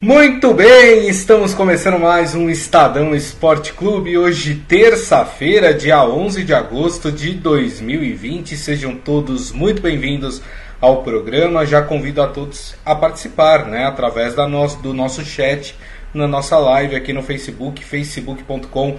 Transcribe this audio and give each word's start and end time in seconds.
Muito 0.00 0.54
bem, 0.54 1.08
estamos 1.08 1.54
começando 1.54 1.98
mais 1.98 2.32
um 2.32 2.48
Estadão 2.48 3.16
Esporte 3.16 3.72
Clube. 3.72 4.16
Hoje, 4.16 4.54
terça-feira, 4.54 5.74
dia 5.74 6.04
11 6.04 6.44
de 6.44 6.54
agosto 6.54 7.10
de 7.10 7.32
2020. 7.32 8.56
Sejam 8.56 8.94
todos 8.94 9.50
muito 9.50 9.82
bem-vindos 9.82 10.40
ao 10.80 11.02
programa. 11.02 11.66
Já 11.66 11.82
convido 11.82 12.22
a 12.22 12.28
todos 12.28 12.76
a 12.86 12.94
participar, 12.94 13.66
né, 13.66 13.86
através 13.86 14.36
da 14.36 14.46
nosso, 14.46 14.80
do 14.80 14.94
nosso 14.94 15.24
chat 15.24 15.74
na 16.14 16.28
nossa 16.28 16.56
live 16.58 16.94
aqui 16.94 17.12
no 17.12 17.24
Facebook, 17.24 17.84
facebook.com 17.84 18.98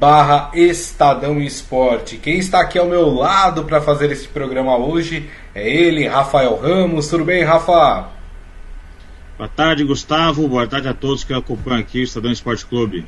barra 0.00 0.50
Estadão 0.54 1.42
Esporte. 1.42 2.16
Quem 2.16 2.38
está 2.38 2.62
aqui 2.62 2.78
ao 2.78 2.86
meu 2.86 3.10
lado 3.10 3.64
para 3.64 3.82
fazer 3.82 4.10
esse 4.10 4.26
programa 4.26 4.78
hoje 4.78 5.28
é 5.54 5.68
ele, 5.68 6.08
Rafael 6.08 6.56
Ramos. 6.56 7.06
Tudo 7.06 7.26
bem, 7.26 7.44
Rafa? 7.44 8.17
Boa 9.38 9.48
tarde, 9.48 9.84
Gustavo. 9.84 10.48
Boa 10.48 10.66
tarde 10.66 10.88
a 10.88 10.92
todos 10.92 11.22
que 11.22 11.32
acompanham 11.32 11.78
aqui 11.78 12.00
o 12.00 12.02
Estadão 12.02 12.32
Esporte 12.32 12.66
Clube. 12.66 13.06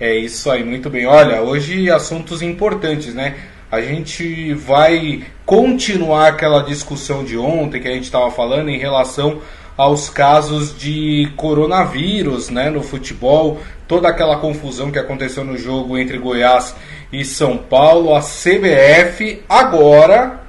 É 0.00 0.16
isso 0.16 0.50
aí, 0.50 0.64
muito 0.64 0.90
bem. 0.90 1.06
Olha, 1.06 1.42
hoje 1.42 1.88
assuntos 1.88 2.42
importantes, 2.42 3.14
né? 3.14 3.36
A 3.70 3.80
gente 3.80 4.52
vai 4.52 5.22
continuar 5.46 6.26
aquela 6.26 6.62
discussão 6.62 7.24
de 7.24 7.38
ontem 7.38 7.80
que 7.80 7.86
a 7.86 7.92
gente 7.92 8.02
estava 8.02 8.32
falando 8.32 8.68
em 8.68 8.78
relação 8.78 9.40
aos 9.76 10.10
casos 10.10 10.76
de 10.76 11.32
coronavírus 11.36 12.50
né, 12.50 12.68
no 12.68 12.82
futebol, 12.82 13.60
toda 13.86 14.08
aquela 14.08 14.38
confusão 14.38 14.90
que 14.90 14.98
aconteceu 14.98 15.44
no 15.44 15.56
jogo 15.56 15.96
entre 15.96 16.18
Goiás 16.18 16.74
e 17.12 17.24
São 17.24 17.56
Paulo. 17.56 18.12
A 18.12 18.20
CBF 18.20 19.40
agora 19.48 20.40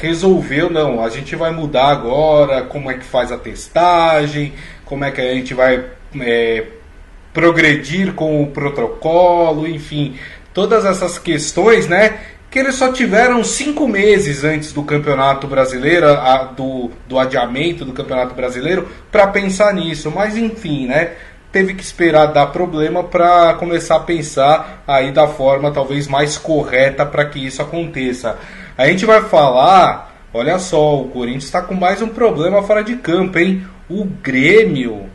resolveu, 0.00 0.70
não, 0.70 1.02
a 1.02 1.08
gente 1.10 1.34
vai 1.34 1.50
mudar 1.50 1.88
agora 1.88 2.62
como 2.62 2.90
é 2.90 2.94
que 2.94 3.04
faz 3.04 3.32
a 3.32 3.36
testagem, 3.36 4.52
como 4.84 5.04
é 5.04 5.10
que 5.10 5.20
a 5.20 5.34
gente 5.34 5.54
vai 5.54 5.84
é, 6.20 6.64
progredir 7.34 8.14
com 8.14 8.42
o 8.42 8.46
protocolo, 8.46 9.66
enfim, 9.66 10.16
todas 10.54 10.84
essas 10.84 11.18
questões, 11.18 11.88
né? 11.88 12.18
Que 12.50 12.60
eles 12.60 12.76
só 12.76 12.92
tiveram 12.92 13.44
cinco 13.44 13.86
meses 13.86 14.42
antes 14.42 14.72
do 14.72 14.82
Campeonato 14.82 15.46
Brasileiro, 15.46 16.06
a, 16.06 16.44
do, 16.44 16.90
do 17.06 17.18
adiamento 17.18 17.84
do 17.84 17.92
Campeonato 17.92 18.34
Brasileiro, 18.34 18.88
para 19.12 19.26
pensar 19.26 19.74
nisso. 19.74 20.10
Mas 20.10 20.36
enfim, 20.36 20.86
né? 20.86 21.12
Teve 21.52 21.74
que 21.74 21.82
esperar 21.82 22.26
dar 22.26 22.46
problema 22.46 23.02
para 23.04 23.54
começar 23.54 23.96
a 23.96 24.00
pensar 24.00 24.82
aí 24.86 25.12
da 25.12 25.26
forma 25.26 25.70
talvez 25.70 26.06
mais 26.06 26.36
correta 26.38 27.04
para 27.04 27.24
que 27.24 27.44
isso 27.44 27.60
aconteça. 27.60 28.38
A 28.78 28.86
gente 28.86 29.04
vai 29.04 29.22
falar, 29.22 30.22
olha 30.32 30.56
só, 30.60 31.00
o 31.00 31.08
Corinthians 31.08 31.46
está 31.46 31.60
com 31.60 31.74
mais 31.74 32.00
um 32.00 32.06
problema 32.06 32.62
fora 32.62 32.84
de 32.84 32.94
campo, 32.94 33.36
hein? 33.36 33.66
O 33.90 34.04
Grêmio 34.04 35.06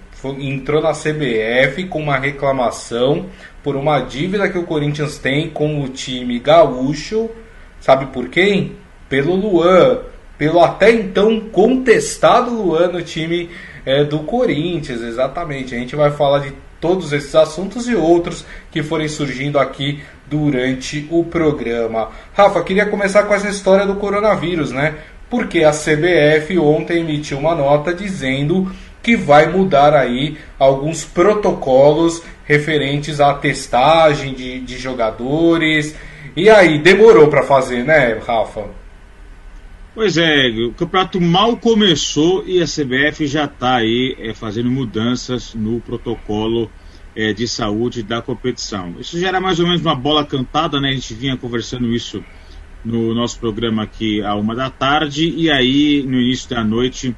entrou 0.42 0.81
na 0.81 0.92
CBF 0.92 1.86
com 1.86 2.02
uma 2.02 2.17
reclamação 2.17 3.28
por 3.64 3.78
uma 3.78 4.02
dívida 4.02 4.50
que 4.50 4.58
o 4.58 4.66
Corinthians 4.66 5.17
tem 5.17 5.50
com 5.50 5.81
o 5.81 5.88
time 5.88 6.39
gaúcho. 6.39 7.30
Sabe 7.80 8.08
por 8.08 8.28
quem? 8.28 8.73
Pelo 9.08 9.34
Luan. 9.34 10.00
Pelo 10.38 10.61
até 10.61 10.91
então 10.91 11.39
contestado 11.39 12.52
Luan 12.52 12.89
no 12.89 13.02
time 13.02 13.50
é, 13.86 14.03
do 14.03 14.19
Corinthians, 14.19 15.02
exatamente. 15.02 15.73
A 15.73 15.78
gente 15.78 15.95
vai 15.95 16.11
falar 16.11 16.39
de 16.39 16.53
todos 16.81 17.14
esses 17.14 17.34
assuntos 17.34 17.88
e 17.88 17.95
outros 17.95 18.45
que 18.69 18.84
forem 18.84 19.08
surgindo 19.08 19.58
aqui 19.58 20.03
durante 20.27 21.07
o 21.11 21.23
programa. 21.23 22.09
Rafa, 22.33 22.63
queria 22.63 22.85
começar 22.85 23.23
com 23.23 23.33
essa 23.33 23.49
história 23.49 23.85
do 23.85 23.95
coronavírus, 23.95 24.71
né? 24.71 24.95
Porque 25.29 25.63
a 25.63 25.71
CBF 25.71 26.57
ontem 26.59 26.99
emitiu 26.99 27.39
uma 27.39 27.55
nota 27.55 27.93
dizendo 27.93 28.71
que 29.01 29.16
vai 29.16 29.47
mudar 29.51 29.94
aí 29.94 30.38
alguns 30.57 31.03
protocolos 31.03 32.21
referentes 32.45 33.19
à 33.19 33.33
testagem 33.33 34.33
de, 34.33 34.59
de 34.61 34.77
jogadores. 34.77 35.95
E 36.35 36.49
aí, 36.49 36.79
demorou 36.79 37.27
para 37.27 37.44
fazer, 37.44 37.83
né, 37.83 38.17
Rafa? 38.25 38.66
Pois 39.94 40.17
é, 40.17 40.47
o 40.47 40.73
campeonato 40.73 41.22
mal 41.22 41.55
começou 41.55 42.44
e 42.47 42.59
a 42.61 42.66
CBF 42.66 43.28
já 43.28 43.45
está 43.45 43.75
aí 43.75 44.16
é, 44.17 44.34
fazendo 44.34 44.72
mudanças 44.72 45.53
no 45.53 45.79
protocolo 45.81 46.72
é, 47.16 47.34
de 47.34 47.47
saúde 47.47 48.03
da 48.03 48.22
competição. 48.22 48.96
Isso 49.00 49.19
já 49.19 49.28
era 49.28 49.41
mais 49.41 49.59
ou 49.59 49.66
menos 49.66 49.81
uma 49.81 49.96
bola 49.96 50.25
cantada, 50.25 50.79
né? 50.79 50.90
A 50.90 50.94
gente 50.94 51.13
vinha 51.13 51.38
conversando 51.38 51.94
isso 51.94 52.24
no 52.84 53.13
nosso 53.13 53.40
programa 53.40 53.84
aqui 53.84 54.22
à 54.22 54.35
uma 54.35 54.56
da 54.56 54.69
tarde 54.69 55.29
e 55.29 55.50
aí 55.50 56.03
no 56.03 56.19
início 56.19 56.50
da 56.50 56.63
noite 56.63 57.16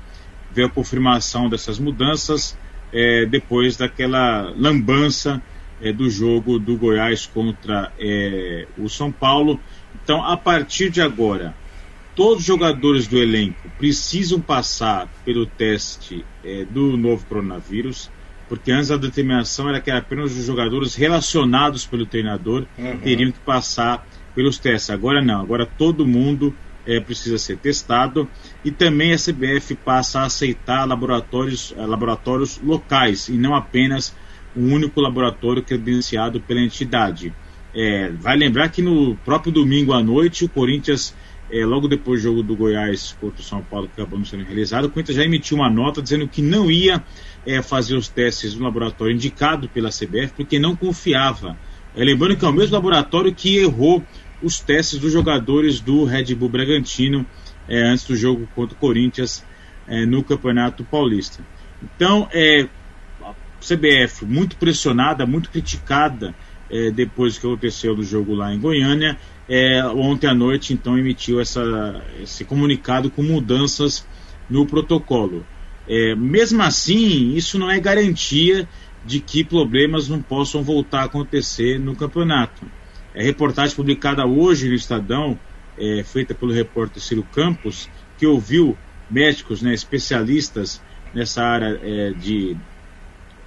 veio 0.52 0.68
a 0.68 0.70
confirmação 0.70 1.50
dessas 1.50 1.80
mudanças 1.80 2.58
é, 2.94 3.26
depois 3.26 3.76
daquela 3.76 4.54
lambança 4.56 5.42
é, 5.82 5.92
do 5.92 6.10
jogo 6.10 6.58
do 6.58 6.78
Goiás 6.78 7.26
contra 7.26 7.92
é, 8.00 8.68
o 8.78 8.88
São 8.88 9.12
Paulo. 9.12 9.60
Então, 10.04 10.24
a 10.24 10.38
partir 10.38 10.90
de 10.90 11.02
agora, 11.02 11.54
todos 12.16 12.40
os 12.40 12.46
jogadores 12.46 13.08
do 13.08 13.18
elenco 13.18 13.70
precisam 13.78 14.40
passar 14.40 15.10
pelo 15.26 15.46
teste 15.46 16.26
é, 16.44 16.64
do 16.66 16.96
novo 16.96 17.26
coronavírus, 17.26 18.10
porque 18.48 18.72
antes 18.72 18.92
a 18.92 18.98
determinação 18.98 19.70
era 19.70 19.82
que 19.82 19.90
apenas 19.90 20.36
os 20.36 20.46
jogadores 20.46 20.96
relacionados 20.96 21.86
pelo 21.86 22.06
treinador 22.06 22.66
uhum. 22.78 22.98
teriam 23.00 23.32
que 23.32 23.40
passar 23.40 24.06
pelos 24.34 24.58
testes. 24.58 24.90
Agora 24.90 25.22
não, 25.22 25.42
agora 25.42 25.66
todo 25.66 26.06
mundo 26.06 26.56
é, 26.86 27.00
precisa 27.00 27.38
ser 27.38 27.58
testado 27.58 28.30
e 28.64 28.72
também 28.72 29.14
a 29.14 29.18
CBF 29.18 29.76
passa 29.76 30.22
a 30.22 30.26
aceitar 30.26 30.86
laboratórios, 30.86 31.74
é, 31.78 31.86
laboratórios 31.86 32.60
locais 32.64 33.28
e 33.28 33.34
não 33.34 33.56
apenas 33.56 34.16
um 34.56 34.74
único 34.74 35.02
laboratório 35.02 35.64
credenciado 35.64 36.40
pela 36.40 36.62
entidade. 36.62 37.34
É, 37.74 38.10
vai 38.12 38.38
lembrar 38.38 38.70
que 38.70 38.82
no 38.82 39.16
próprio 39.26 39.52
domingo 39.52 39.92
à 39.92 40.02
noite 40.02 40.46
o 40.46 40.50
Corinthians 40.50 41.14
é, 41.52 41.66
logo 41.66 41.88
depois 41.88 42.22
do 42.22 42.30
jogo 42.30 42.44
do 42.44 42.56
Goiás 42.56 43.16
contra 43.20 43.42
o 43.42 43.44
São 43.44 43.62
Paulo, 43.62 43.88
que 43.88 44.02
acabou 44.02 44.18
não 44.18 44.26
sendo 44.26 44.44
realizado, 44.44 44.86
o 44.86 44.90
Corinthians 44.90 45.18
já 45.18 45.24
emitiu 45.24 45.58
uma 45.58 45.70
nota 45.70 46.02
dizendo 46.02 46.28
que 46.28 46.42
não 46.42 46.72
ia 46.72 47.04
é, 47.46 47.62
fazer 47.62 47.96
os 47.96 48.08
testes 48.08 48.56
no 48.56 48.64
laboratório 48.64 49.14
indicado 49.14 49.70
pela 49.70 49.90
CBF, 49.90 50.34
porque 50.36 50.58
não 50.58 50.76
confiava. 50.76 51.58
É, 51.96 52.04
lembrando 52.04 52.36
que 52.36 52.46
é 52.46 52.48
o 52.48 52.54
mesmo 52.54 52.74
laboratório 52.74 53.34
que 53.34 53.58
errou 53.58 54.04
os 54.42 54.60
testes 54.60 55.00
dos 55.00 55.12
jogadores 55.12 55.80
do 55.80 56.04
Red 56.04 56.36
Bull 56.36 56.50
Bragantino 56.50 57.26
é, 57.68 57.82
antes 57.82 58.06
do 58.06 58.16
jogo 58.16 58.48
contra 58.56 58.76
o 58.76 58.80
Corinthians 58.80 59.44
é, 59.88 60.06
no 60.06 60.24
Campeonato 60.24 60.84
Paulista. 60.84 61.44
Então, 61.82 62.28
é, 62.34 62.68
a 63.22 63.34
CBF 63.60 64.26
muito 64.26 64.58
pressionada, 64.58 65.26
muito 65.26 65.50
criticada 65.50 66.34
é, 66.70 66.92
depois 66.92 67.38
que 67.38 67.46
aconteceu 67.46 67.96
no 67.96 68.04
jogo 68.04 68.34
lá 68.34 68.54
em 68.54 68.60
Goiânia, 68.60 69.18
é, 69.48 69.84
ontem 69.86 70.28
à 70.28 70.34
noite 70.34 70.74
então 70.74 70.98
emitiu 70.98 71.40
essa, 71.40 72.02
esse 72.22 72.44
comunicado 72.44 73.10
com 73.10 73.22
mudanças 73.22 74.06
no 74.50 74.66
protocolo. 74.66 75.46
É, 75.88 76.16
mesmo 76.16 76.62
assim, 76.64 77.36
isso 77.36 77.60
não 77.60 77.70
é 77.70 77.80
garantia 77.80 78.68
de 79.06 79.20
que 79.20 79.44
problemas 79.44 80.10
não 80.10 80.22
possam 80.22 80.64
voltar 80.64 81.02
a 81.02 81.06
acontecer 81.06 81.80
no 81.80 81.96
campeonato. 81.96 82.66
É 83.14 83.24
reportagem 83.24 83.76
publicada 83.76 84.26
hoje 84.26 84.68
no 84.68 84.74
Estadão, 84.74 85.40
é, 85.78 86.04
feita 86.04 86.34
pelo 86.34 86.52
repórter 86.52 87.02
Ciro 87.02 87.24
Campos, 87.32 87.88
que 88.18 88.26
ouviu 88.26 88.76
médicos, 89.10 89.62
né, 89.62 89.74
especialistas 89.74 90.82
nessa 91.14 91.44
área 91.44 91.80
é, 91.84 92.12
de, 92.12 92.58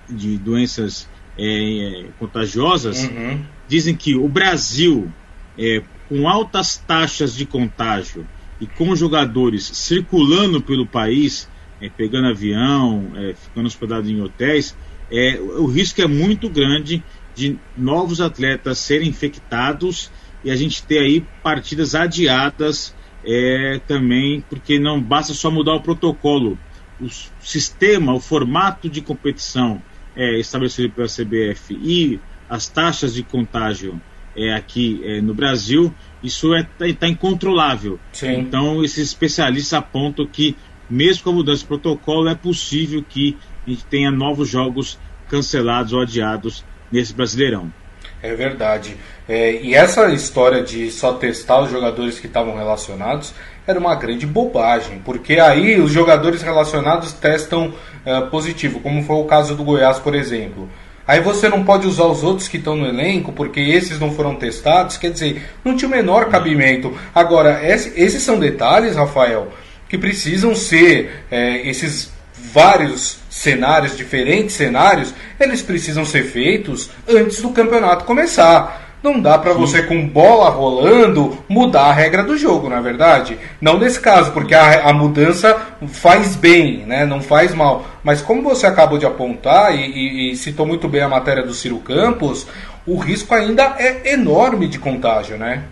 de 0.08 0.38
doenças 0.38 1.08
é, 1.38 2.06
contagiosas, 2.19 3.04
uhum. 3.04 3.44
dizem 3.69 3.94
que 3.94 4.15
o 4.15 4.28
Brasil 4.28 5.10
é, 5.56 5.82
com 6.09 6.28
altas 6.28 6.76
taxas 6.76 7.34
de 7.34 7.44
contágio 7.44 8.26
e 8.60 8.66
com 8.66 8.94
jogadores 8.97 9.65
circulando 9.65 10.60
pelo 10.60 10.87
país, 10.87 11.49
é, 11.81 11.88
pegando 11.88 12.28
avião, 12.28 13.12
é, 13.15 13.34
ficando 13.34 13.66
hospedado 13.66 14.09
em 14.10 14.21
hotéis, 14.21 14.76
é, 15.10 15.38
o 15.41 15.66
risco 15.66 16.03
é 16.03 16.06
muito 16.06 16.49
grande 16.49 17.02
de 17.35 17.56
novos 17.76 18.20
atletas 18.20 18.79
serem 18.79 19.08
infectados 19.08 20.11
e 20.44 20.50
a 20.50 20.56
gente 20.56 20.82
ter 20.82 20.99
aí 20.99 21.25
partidas 21.43 21.94
adiadas 21.94 22.94
é, 23.25 23.81
também, 23.87 24.44
porque 24.49 24.79
não 24.79 25.00
basta 25.00 25.34
só 25.34 25.50
mudar 25.50 25.75
o 25.75 25.81
protocolo. 25.81 26.58
O 27.00 27.08
sistema, 27.41 28.12
o 28.12 28.20
formato 28.20 28.88
de 28.88 29.00
competição 29.00 29.81
é, 30.19 30.38
estabelecido 30.41 30.93
pela 30.93 31.06
CBF 31.06 31.75
e 31.81 32.20
as 32.50 32.67
taxas 32.67 33.15
de 33.15 33.23
contágio 33.23 34.00
é, 34.37 34.53
aqui 34.53 35.00
é, 35.05 35.20
no 35.20 35.32
Brasil, 35.32 35.94
isso 36.23 36.55
está 36.55 36.88
é, 36.88 36.93
tá 36.93 37.09
incontrolável. 37.09 38.00
Sim. 38.12 38.41
Então, 38.41 38.85
esses 38.85 39.09
especialistas 39.09 39.73
apontam 39.75 40.26
que, 40.26 40.56
mesmo 40.91 41.23
com 41.23 41.31
a 41.31 41.32
mudança 41.35 41.61
de 41.61 41.67
protocolo, 41.67 42.29
é 42.29 42.35
possível 42.35 43.05
que 43.09 43.37
a 43.65 43.70
gente 43.70 43.85
tenha 43.87 44.11
novos 44.11 44.49
jogos 44.49 44.99
cancelados 45.29 45.93
ou 45.93 46.03
adiados 46.03 46.65
nesse 46.91 47.15
Brasileirão. 47.15 47.73
É 48.20 48.35
verdade. 48.35 48.97
É, 49.29 49.62
e 49.62 49.75
essa 49.75 50.12
história 50.12 50.62
de 50.62 50.91
só 50.91 51.12
testar 51.12 51.61
os 51.62 51.70
jogadores 51.70 52.19
que 52.19 52.26
estavam 52.26 52.56
relacionados 52.56 53.35
era 53.69 53.79
uma 53.79 53.94
grande 53.94 54.26
bobagem, 54.26 55.03
porque 55.05 55.38
aí 55.38 55.79
os 55.79 55.93
jogadores 55.93 56.41
relacionados 56.41 57.12
testam 57.12 57.75
é, 58.03 58.19
positivo, 58.23 58.81
como 58.81 59.03
foi 59.03 59.17
o 59.17 59.25
caso 59.25 59.55
do 59.55 59.62
Goiás, 59.62 59.99
por 59.99 60.15
exemplo. 60.15 60.70
Aí 61.06 61.20
você 61.20 61.50
não 61.50 61.62
pode 61.62 61.87
usar 61.87 62.05
os 62.05 62.23
outros 62.23 62.49
que 62.49 62.56
estão 62.56 62.75
no 62.75 62.87
elenco, 62.87 63.31
porque 63.31 63.61
esses 63.61 64.00
não 64.00 64.11
foram 64.12 64.37
testados, 64.37 64.97
quer 64.97 65.11
dizer, 65.11 65.43
não 65.62 65.76
tinha 65.76 65.87
o 65.87 65.91
menor 65.91 66.31
cabimento. 66.31 66.97
Agora, 67.15 67.61
esses 67.62 68.23
são 68.23 68.38
detalhes, 68.38 68.97
Rafael, 68.97 69.49
que 69.87 69.99
precisam 69.99 70.55
ser 70.55 71.25
é, 71.31 71.69
esses 71.69 72.11
vários 72.53 73.19
cenários, 73.29 73.94
diferentes 73.94 74.55
cenários, 74.55 75.12
eles 75.38 75.61
precisam 75.61 76.06
ser 76.06 76.25
feitos 76.25 76.91
antes 77.06 77.43
do 77.43 77.50
campeonato 77.50 78.06
começar. 78.06 78.88
Não 79.02 79.20
dá 79.20 79.38
para 79.38 79.52
você 79.52 79.82
com 79.82 80.08
bola 80.08 80.50
rolando 80.50 81.38
mudar 81.48 81.84
a 81.84 81.92
regra 81.92 82.24
do 82.24 82.36
jogo, 82.36 82.68
na 82.68 82.78
é 82.78 82.80
verdade. 82.80 83.38
Não 83.60 83.78
nesse 83.78 84.00
caso, 84.00 84.32
porque 84.32 84.54
a, 84.54 84.88
a, 84.88 84.92
mudança 84.92 85.56
faz 85.86 86.34
bem, 86.34 86.84
né? 86.84 87.06
Não 87.06 87.20
faz 87.20 87.54
mal. 87.54 87.86
Mas 88.02 88.20
como 88.20 88.42
você 88.42 88.66
acabou 88.66 88.98
de 88.98 89.06
apontar 89.06 89.72
e, 89.72 89.84
e, 89.84 90.32
e 90.32 90.36
citou 90.36 90.66
muito 90.66 90.88
bem 90.88 91.02
a 91.02 91.08
matéria 91.08 91.44
do 91.44 91.54
Ciro 91.54 91.78
Campos, 91.78 92.46
o 92.84 92.96
risco 92.96 93.34
ainda 93.34 93.76
é 93.78 94.14
enorme 94.14 94.66
de 94.66 94.80
contágio, 94.80 95.36
né? 95.36 95.64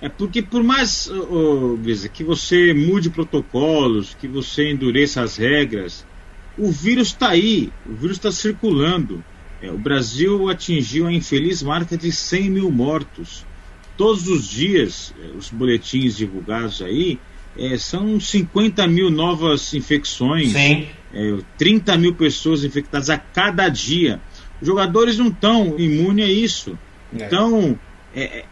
É 0.00 0.08
porque 0.08 0.42
por 0.42 0.62
mais 0.62 1.08
oh, 1.08 1.78
que 2.12 2.24
você 2.24 2.72
mude 2.72 3.10
protocolos, 3.10 4.16
que 4.18 4.26
você 4.26 4.70
endureça 4.70 5.22
as 5.22 5.36
regras, 5.36 6.04
o 6.56 6.70
vírus 6.70 7.08
está 7.08 7.30
aí, 7.30 7.72
o 7.86 7.94
vírus 7.94 8.16
está 8.16 8.32
circulando. 8.32 9.22
É, 9.62 9.70
o 9.70 9.78
Brasil 9.78 10.48
atingiu 10.48 11.06
a 11.06 11.12
infeliz 11.12 11.62
marca 11.62 11.96
de 11.96 12.12
100 12.12 12.50
mil 12.50 12.70
mortos. 12.70 13.44
Todos 13.96 14.28
os 14.28 14.46
dias, 14.48 15.12
é, 15.20 15.36
os 15.36 15.50
boletins 15.50 16.16
divulgados 16.16 16.80
aí 16.80 17.18
é, 17.56 17.76
são 17.76 18.20
50 18.20 18.86
mil 18.86 19.10
novas 19.10 19.74
infecções, 19.74 20.54
é, 20.54 21.38
30 21.56 21.96
mil 21.98 22.14
pessoas 22.14 22.62
infectadas 22.62 23.10
a 23.10 23.18
cada 23.18 23.68
dia. 23.68 24.20
Os 24.60 24.66
jogadores 24.66 25.18
não 25.18 25.28
estão 25.28 25.78
imunes 25.78 26.24
a 26.24 26.30
isso. 26.30 26.78
É. 27.16 27.26
Então, 27.26 27.78
é 28.14 28.44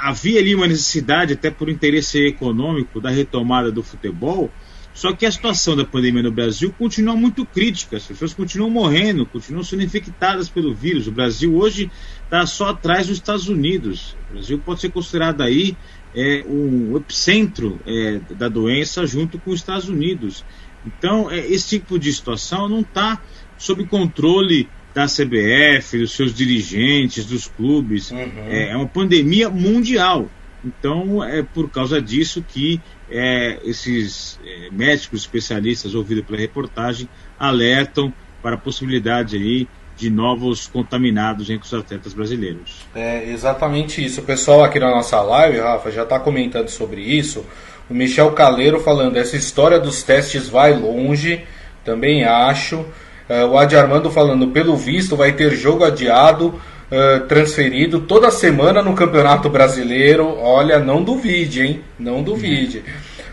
havia 0.00 0.40
ali 0.40 0.54
uma 0.54 0.66
necessidade, 0.66 1.34
até 1.34 1.50
por 1.50 1.68
interesse 1.68 2.18
econômico, 2.26 3.00
da 3.00 3.10
retomada 3.10 3.70
do 3.70 3.82
futebol. 3.82 4.50
Só 4.92 5.12
que 5.12 5.24
a 5.24 5.30
situação 5.30 5.76
da 5.76 5.84
pandemia 5.84 6.22
no 6.22 6.32
Brasil 6.32 6.74
continua 6.76 7.14
muito 7.14 7.46
crítica. 7.46 7.96
As 7.96 8.06
pessoas 8.06 8.34
continuam 8.34 8.70
morrendo, 8.70 9.24
continuam 9.24 9.62
sendo 9.62 9.82
infectadas 9.82 10.48
pelo 10.48 10.74
vírus. 10.74 11.06
O 11.06 11.12
Brasil 11.12 11.54
hoje 11.54 11.90
está 12.24 12.44
só 12.44 12.70
atrás 12.70 13.06
dos 13.06 13.16
Estados 13.16 13.48
Unidos. 13.48 14.16
O 14.28 14.34
Brasil 14.34 14.58
pode 14.58 14.80
ser 14.80 14.90
considerado 14.90 15.42
aí 15.42 15.76
é, 16.14 16.44
um 16.46 16.96
epicentro 16.96 17.80
é, 17.86 18.20
da 18.34 18.48
doença 18.48 19.06
junto 19.06 19.38
com 19.38 19.52
os 19.52 19.60
Estados 19.60 19.88
Unidos. 19.88 20.44
Então, 20.84 21.30
é, 21.30 21.38
esse 21.38 21.68
tipo 21.68 21.98
de 21.98 22.12
situação 22.12 22.68
não 22.68 22.80
está 22.80 23.22
sob 23.56 23.84
controle 23.86 24.68
da 24.94 25.06
CBF, 25.06 25.98
dos 25.98 26.12
seus 26.12 26.34
dirigentes, 26.34 27.24
dos 27.24 27.46
clubes. 27.46 28.10
Uhum. 28.10 28.18
É, 28.18 28.70
é, 28.70 28.76
uma 28.76 28.88
pandemia 28.88 29.48
mundial. 29.48 30.28
Então, 30.64 31.24
é 31.24 31.42
por 31.42 31.70
causa 31.70 32.00
disso 32.00 32.44
que 32.46 32.80
é, 33.10 33.58
esses 33.64 34.38
é, 34.44 34.68
médicos 34.70 35.20
especialistas 35.20 35.94
ouvidos 35.94 36.24
pela 36.24 36.38
reportagem 36.38 37.08
alertam 37.38 38.12
para 38.42 38.54
a 38.54 38.58
possibilidade 38.58 39.36
aí 39.36 39.68
de 39.96 40.08
novos 40.08 40.66
contaminados 40.66 41.50
entre 41.50 41.66
os 41.66 41.74
atletas 41.74 42.14
brasileiros. 42.14 42.86
É 42.94 43.30
exatamente 43.30 44.02
isso. 44.02 44.22
O 44.22 44.24
pessoal 44.24 44.64
aqui 44.64 44.78
na 44.78 44.90
nossa 44.90 45.20
live, 45.20 45.58
Rafa, 45.58 45.90
já 45.90 46.04
está 46.04 46.18
comentando 46.18 46.68
sobre 46.68 47.02
isso. 47.02 47.44
O 47.88 47.92
Michel 47.94 48.30
Caleiro 48.32 48.80
falando, 48.80 49.16
essa 49.16 49.36
história 49.36 49.78
dos 49.78 50.02
testes 50.02 50.48
vai 50.48 50.72
longe, 50.72 51.44
também 51.84 52.24
acho. 52.24 52.76
Uh, 53.28 53.46
o 53.50 53.58
Adi 53.58 53.76
Armando 53.76 54.10
falando, 54.10 54.48
pelo 54.48 54.74
visto, 54.76 55.16
vai 55.16 55.32
ter 55.32 55.54
jogo 55.54 55.84
adiado, 55.84 56.60
transferido 57.28 58.00
toda 58.00 58.30
semana 58.30 58.82
no 58.82 58.94
Campeonato 58.94 59.48
Brasileiro. 59.48 60.36
Olha, 60.38 60.78
não 60.78 61.02
duvide, 61.02 61.62
hein? 61.62 61.80
Não 61.98 62.22
duvide. 62.22 62.82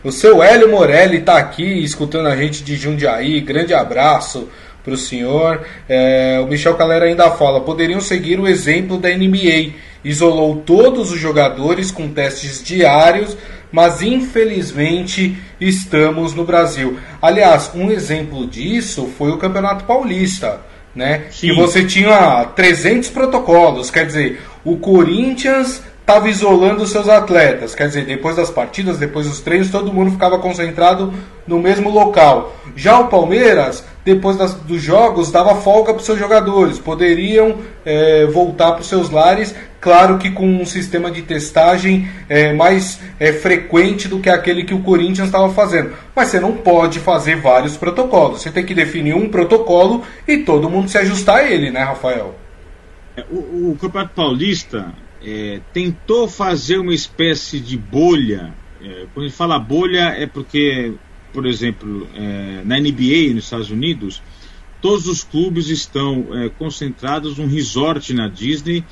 O 0.03 0.11
seu 0.11 0.43
Hélio 0.43 0.69
Morelli 0.69 1.17
está 1.17 1.37
aqui 1.37 1.83
escutando 1.83 2.27
a 2.27 2.35
gente 2.35 2.63
de 2.63 2.75
Jundiaí. 2.75 3.41
Grande 3.41 3.73
abraço 3.73 4.47
para 4.83 4.93
o 4.93 4.97
senhor. 4.97 5.61
É, 5.89 6.39
o 6.41 6.47
Michel 6.47 6.75
Calera 6.75 7.05
ainda 7.05 7.31
fala: 7.31 7.61
poderiam 7.61 7.99
seguir 7.99 8.39
o 8.39 8.47
exemplo 8.47 8.97
da 8.97 9.09
NBA. 9.09 9.73
Isolou 10.03 10.57
todos 10.57 11.11
os 11.11 11.19
jogadores 11.19 11.91
com 11.91 12.07
testes 12.09 12.63
diários 12.63 13.35
mas 13.71 14.01
infelizmente 14.01 15.37
estamos 15.59 16.33
no 16.33 16.45
Brasil. 16.45 16.97
Aliás, 17.21 17.71
um 17.75 17.91
exemplo 17.91 18.47
disso 18.47 19.11
foi 19.17 19.31
o 19.31 19.37
Campeonato 19.37 19.85
Paulista, 19.85 20.61
né? 20.97 21.25
Sim. 21.29 21.49
Que 21.49 21.53
você 21.53 21.85
tinha 21.85 22.45
300 22.55 23.09
protocolos, 23.09 23.91
quer 23.91 24.05
dizer, 24.05 24.41
o 24.65 24.77
Corinthians 24.77 25.81
estava 26.01 26.29
isolando 26.29 26.83
os 26.83 26.89
seus 26.89 27.09
atletas. 27.09 27.75
Quer 27.75 27.87
dizer, 27.89 28.05
depois 28.05 28.37
das 28.37 28.49
partidas, 28.49 28.97
depois 28.97 29.27
dos 29.27 29.41
treinos, 29.41 29.69
todo 29.69 29.93
mundo 29.93 30.11
ficava 30.11 30.39
concentrado 30.39 31.13
no 31.45 31.59
mesmo 31.59 31.89
local. 31.89 32.55
Já 32.77 32.97
o 32.97 33.09
Palmeiras, 33.09 33.83
depois 34.05 34.37
das, 34.37 34.53
dos 34.53 34.81
jogos, 34.81 35.31
dava 35.31 35.55
folga 35.55 35.93
para 35.93 35.99
os 35.99 36.05
seus 36.05 36.17
jogadores. 36.17 36.79
Poderiam 36.79 37.57
é, 37.85 38.25
voltar 38.25 38.71
para 38.71 38.81
os 38.81 38.87
seus 38.87 39.09
lares, 39.09 39.53
claro 39.79 40.17
que 40.17 40.31
com 40.31 40.47
um 40.47 40.65
sistema 40.65 41.09
de 41.11 41.21
testagem 41.21 42.07
é, 42.27 42.53
mais 42.53 42.99
é, 43.19 43.33
frequente 43.33 44.07
do 44.07 44.19
que 44.19 44.29
aquele 44.29 44.63
que 44.63 44.73
o 44.73 44.81
Corinthians 44.81 45.27
estava 45.27 45.51
fazendo. 45.53 45.93
Mas 46.15 46.29
você 46.29 46.39
não 46.39 46.53
pode 46.53 46.99
fazer 46.99 47.37
vários 47.37 47.77
protocolos. 47.77 48.41
Você 48.41 48.51
tem 48.51 48.65
que 48.65 48.73
definir 48.73 49.15
um 49.15 49.29
protocolo 49.29 50.03
e 50.27 50.37
todo 50.37 50.69
mundo 50.69 50.89
se 50.89 50.97
ajustar 50.97 51.37
a 51.37 51.51
ele, 51.51 51.71
né, 51.71 51.83
Rafael? 51.83 52.35
É, 53.17 53.25
o, 53.31 53.71
o 53.71 53.77
Campeonato 53.81 54.13
Paulista 54.13 54.93
é, 55.23 55.59
tentou 55.73 56.27
fazer 56.27 56.77
uma 56.77 56.93
espécie 56.93 57.59
de 57.59 57.75
bolha. 57.75 58.53
É, 58.79 59.07
quando 59.13 59.25
a 59.25 59.27
gente 59.27 59.37
fala 59.37 59.57
bolha, 59.57 60.13
é 60.17 60.27
porque, 60.27 60.93
por 61.33 61.47
exemplo, 61.47 62.07
é, 62.15 62.61
na 62.63 62.79
NBA, 62.79 63.33
nos 63.33 63.45
Estados 63.45 63.71
Unidos, 63.71 64.21
todos 64.79 65.07
os 65.07 65.23
clubes 65.23 65.69
estão 65.69 66.27
concentrados 66.59 67.39
num 67.39 67.47
resort 67.47 68.13
na 68.13 68.27
Disney 68.27 68.83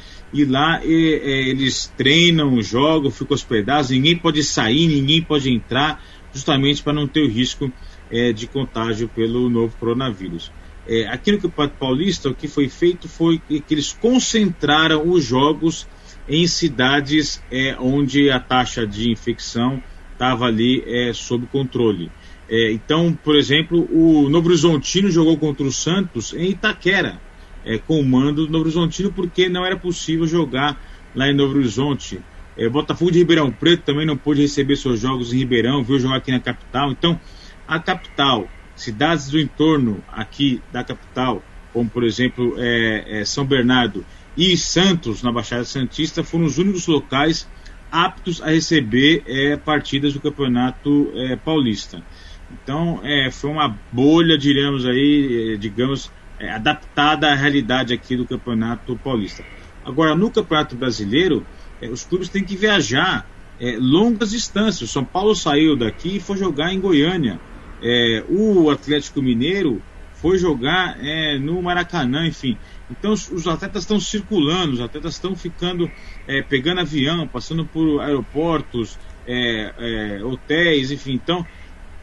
e 0.42 0.46
lá 0.46 0.82
é, 0.84 0.88
eles 0.88 1.92
treinam, 1.98 2.62
jogam, 2.62 3.10
ficam 3.10 3.36
hospedados, 3.36 3.90
ninguém 3.90 4.18
pode 4.18 4.44
sair, 4.44 4.88
ninguém 4.88 5.22
pode 5.22 5.52
entrar, 5.52 6.04
justamente 6.34 6.84
para 6.84 6.94
não 6.94 7.08
ter 7.08 7.22
o 7.22 7.30
risco 7.30 7.72
é, 8.12 8.34
de 8.34 8.48
contágio 8.48 9.08
pelo 9.08 9.50
novo 9.50 9.76
coronavírus. 9.80 10.52
aqui 11.10 11.32
no 11.32 11.40
Campeonato 11.40 11.78
Paulista, 11.80 12.30
o 12.30 12.36
que 12.36 12.48
foi 12.48 12.70
feito 12.70 13.08
foi 13.08 13.40
que 13.48 13.64
eles 13.74 13.94
concentraram 13.94 15.10
os 15.10 15.24
jogos 15.24 15.88
em 16.28 16.48
cidades 16.48 17.42
é, 17.52 17.76
onde 17.80 18.30
a 18.30 18.40
taxa 18.40 18.86
de 18.86 19.12
infecção 19.12 19.82
estava 20.12 20.46
ali 20.46 20.84
é, 20.86 21.14
sob 21.14 21.46
controle. 21.48 22.12
É, 22.50 22.72
então, 22.72 23.18
por 23.24 23.36
exemplo, 23.36 23.88
o 23.92 24.30
Novo 24.30 24.48
Horizontino 24.50 25.10
jogou 25.10 25.38
contra 25.38 25.66
o 25.66 25.72
Santos 25.72 26.34
em 26.34 26.50
Itaquera, 26.50 27.20
é, 27.66 27.78
com 27.78 28.00
o 28.00 28.06
mando 28.06 28.46
do 28.46 28.52
Novo 28.52 28.66
Horizontino, 28.66 29.12
porque 29.12 29.50
não 29.50 29.66
era 29.66 29.76
possível 29.76 30.28
jogar 30.28 30.80
lá 31.16 31.28
em 31.28 31.34
Novo 31.34 31.58
Horizonte. 31.58 32.20
É, 32.58 32.70
Botafogo 32.70 33.12
de 33.12 33.20
Ribeirão 33.20 33.52
Preto 33.52 33.84
também 33.84 34.06
não 34.06 34.16
pôde 34.16 34.42
receber 34.42 34.76
seus 34.76 35.00
jogos 35.00 35.34
em 35.34 35.38
Ribeirão, 35.38 35.84
veio 35.84 36.00
jogar 36.00 36.18
aqui 36.18 36.32
na 36.32 36.40
capital. 36.40 36.92
Então, 36.92 37.20
a 37.68 37.80
capital, 37.80 38.48
cidades 38.76 39.30
do 39.30 39.40
entorno 39.40 40.04
aqui 40.08 40.62
da 40.72 40.84
capital, 40.84 41.44
como 41.74 41.90
por 41.90 42.04
exemplo 42.04 42.56
é, 42.58 43.22
é, 43.22 43.26
São 43.26 43.46
Bernardo 43.46 44.06
e 44.38 44.56
Santos, 44.56 45.24
na 45.24 45.32
Baixada 45.32 45.66
Santista, 45.66 46.24
foram 46.24 46.46
os 46.46 46.58
únicos 46.58 46.88
locais 46.88 47.48
aptos 47.92 48.42
a 48.42 48.48
receber 48.48 49.24
é, 49.26 49.58
partidas 49.58 50.14
do 50.14 50.20
Campeonato 50.20 51.12
é, 51.16 51.36
Paulista. 51.36 52.04
Então, 52.52 53.00
é, 53.04 53.32
foi 53.32 53.50
uma 53.50 53.78
bolha, 53.92 54.38
diríamos 54.38 54.86
aí, 54.86 55.58
digamos, 55.58 56.12
é, 56.40 56.52
adaptada 56.52 57.32
à 57.32 57.36
realidade 57.36 57.94
aqui 57.94 58.16
do 58.16 58.26
Campeonato 58.26 58.96
Paulista. 59.04 59.44
Agora, 59.84 60.16
no 60.16 60.32
Campeonato 60.32 60.76
Brasileiro, 60.76 61.46
é, 61.82 61.90
os 61.90 62.04
clubes 62.04 62.30
têm 62.30 62.44
que 62.44 62.56
viajar 62.56 63.28
longas 63.80 64.32
distâncias. 64.32 64.90
O 64.90 64.92
São 64.92 65.06
Paulo 65.06 65.34
saiu 65.34 65.78
daqui 65.78 66.18
e 66.18 66.20
foi 66.20 66.36
jogar 66.36 66.74
em 66.74 66.80
Goiânia. 66.80 67.40
o 68.28 68.70
Atlético 68.70 69.22
Mineiro 69.22 69.82
foi 70.16 70.38
jogar 70.38 70.98
no 71.40 71.62
Maracanã, 71.62 72.28
enfim. 72.28 72.58
Então 72.90 73.14
os, 73.14 73.30
os 73.32 73.48
atletas 73.48 73.84
estão 73.84 74.00
circulando, 74.00 74.74
os 74.74 74.82
atletas 74.82 75.16
estão 75.16 75.36
ficando, 75.36 75.90
é, 76.28 76.42
pegando 76.42 76.82
avião, 76.82 77.28
passando 77.28 77.66
por 77.66 78.02
aeroportos, 78.02 78.98
é, 79.28 79.74
é, 79.78 80.24
hotéis, 80.24 80.92
enfim. 80.92 81.14
Então 81.14 81.46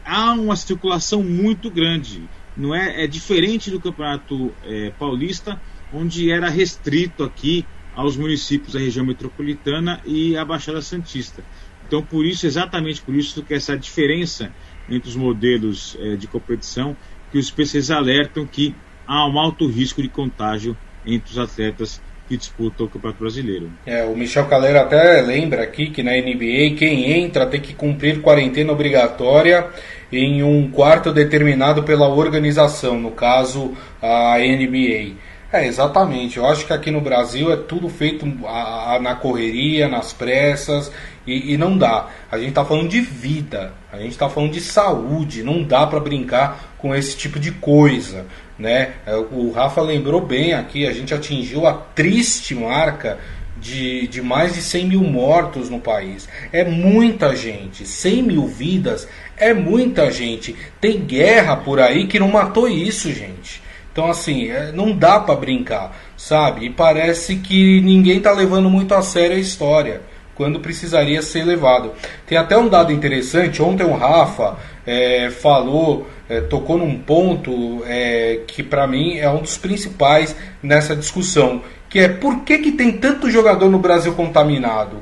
há 0.05 0.33
uma 0.33 0.55
circulação 0.55 1.23
muito 1.23 1.69
grande. 1.69 2.23
Não 2.55 2.73
é, 2.73 3.03
é 3.03 3.07
diferente 3.07 3.71
do 3.71 3.81
campeonato 3.81 4.55
é, 4.63 4.91
paulista, 4.91 5.59
onde 5.91 6.31
era 6.31 6.49
restrito 6.49 7.23
aqui 7.23 7.65
aos 7.93 8.17
municípios 8.17 8.73
da 8.73 8.79
região 8.79 9.05
metropolitana 9.05 10.01
e 10.05 10.35
a 10.35 10.43
Baixada 10.43 10.81
Santista. 10.81 11.43
Então, 11.85 12.03
por 12.03 12.25
isso, 12.25 12.45
exatamente 12.45 13.01
por 13.01 13.15
isso, 13.15 13.43
que 13.43 13.53
essa 13.53 13.77
diferença 13.77 14.53
entre 14.89 15.09
os 15.09 15.15
modelos 15.15 15.95
eh, 15.99 16.15
de 16.15 16.27
competição, 16.27 16.97
que 17.31 17.37
os 17.37 17.45
especialistas 17.45 17.95
alertam 17.95 18.47
que 18.47 18.75
há 19.05 19.27
um 19.27 19.37
alto 19.39 19.67
risco 19.67 20.01
de 20.01 20.09
contágio 20.09 20.77
entre 21.05 21.31
os 21.31 21.37
atletas 21.37 22.01
que 22.33 22.37
disputam 22.37 22.85
o 22.87 22.89
Campeonato 22.89 23.19
Brasileiro. 23.19 23.71
É, 23.85 24.03
o 24.03 24.15
Michel 24.15 24.45
Calera 24.45 24.81
até 24.81 25.21
lembra 25.21 25.61
aqui 25.61 25.87
que 25.87 26.01
na 26.01 26.11
NBA 26.11 26.75
quem 26.77 27.11
entra 27.11 27.45
tem 27.45 27.61
que 27.61 27.73
cumprir 27.73 28.21
quarentena 28.21 28.71
obrigatória 28.71 29.67
em 30.11 30.43
um 30.43 30.69
quarto 30.71 31.11
determinado 31.11 31.83
pela 31.83 32.07
organização, 32.07 32.99
no 32.99 33.11
caso 33.11 33.73
a 34.01 34.37
NBA. 34.39 35.15
É, 35.51 35.67
exatamente. 35.67 36.37
Eu 36.37 36.47
acho 36.47 36.65
que 36.65 36.73
aqui 36.73 36.89
no 36.89 36.99
Brasil 36.99 37.53
é 37.53 37.55
tudo 37.55 37.87
feito 37.87 38.25
a, 38.43 38.95
a, 38.95 38.99
na 38.99 39.13
correria, 39.13 39.87
nas 39.87 40.11
pressas, 40.11 40.91
e, 41.27 41.53
e, 41.53 41.57
não 41.57 41.77
dá. 41.77 42.07
A 42.31 42.39
gente 42.39 42.49
está 42.49 42.65
falando 42.65 42.89
de 42.89 42.99
vida, 42.99 43.71
a 43.91 43.97
gente 43.97 44.13
está 44.13 44.27
falando 44.27 44.51
de 44.51 44.59
saúde, 44.59 45.43
não 45.43 45.61
dá 45.63 45.85
para 45.85 45.99
brincar 45.99 46.73
com 46.79 46.95
esse 46.95 47.15
tipo 47.15 47.39
de 47.39 47.51
coisa. 47.51 48.25
Né? 48.57 48.93
É, 49.05 49.15
o 49.15 49.51
Rafa 49.51 49.81
lembrou 49.81 50.21
bem 50.21 50.53
aqui, 50.53 50.85
a 50.85 50.93
gente 50.93 51.13
atingiu 51.13 51.65
a 51.65 51.73
triste 51.73 52.53
marca 52.53 53.17
de, 53.57 54.07
de 54.07 54.21
mais 54.21 54.53
de 54.53 54.61
100 54.61 54.87
mil 54.87 55.01
mortos 55.01 55.69
no 55.69 55.79
país. 55.79 56.27
É 56.51 56.63
muita 56.63 57.35
gente, 57.35 57.85
100 57.85 58.23
mil 58.23 58.45
vidas 58.45 59.07
é 59.37 59.53
muita 59.53 60.11
gente. 60.11 60.55
Tem 60.79 60.99
guerra 60.99 61.55
por 61.55 61.79
aí 61.79 62.07
que 62.07 62.19
não 62.19 62.27
matou 62.27 62.67
isso, 62.67 63.11
gente. 63.11 63.61
Então, 63.91 64.09
assim, 64.09 64.49
é, 64.49 64.71
não 64.71 64.95
dá 64.95 65.19
para 65.19 65.35
brincar, 65.35 65.95
sabe? 66.17 66.65
E 66.65 66.69
parece 66.69 67.35
que 67.37 67.79
ninguém 67.81 68.19
tá 68.19 68.31
levando 68.31 68.69
muito 68.69 68.93
a 68.93 69.01
sério 69.01 69.37
a 69.37 69.39
história, 69.39 70.01
quando 70.35 70.59
precisaria 70.59 71.21
ser 71.21 71.43
levado. 71.43 71.91
Tem 72.25 72.37
até 72.37 72.57
um 72.57 72.67
dado 72.67 72.91
interessante: 72.91 73.61
ontem 73.61 73.83
o 73.83 73.95
Rafa 73.95 74.57
é, 74.85 75.29
falou, 75.29 76.07
é, 76.29 76.41
tocou 76.41 76.77
num 76.77 76.97
ponto 76.99 77.83
é, 77.85 78.41
que 78.47 78.63
para 78.63 78.87
mim 78.87 79.17
é 79.17 79.29
um 79.29 79.41
dos 79.41 79.57
principais 79.57 80.35
nessa 80.61 80.95
discussão, 80.95 81.61
que 81.89 81.99
é 81.99 82.07
por 82.07 82.41
que, 82.41 82.57
que 82.57 82.71
tem 82.71 82.91
tanto 82.91 83.29
jogador 83.29 83.69
no 83.69 83.79
Brasil 83.79 84.13
contaminado? 84.13 84.97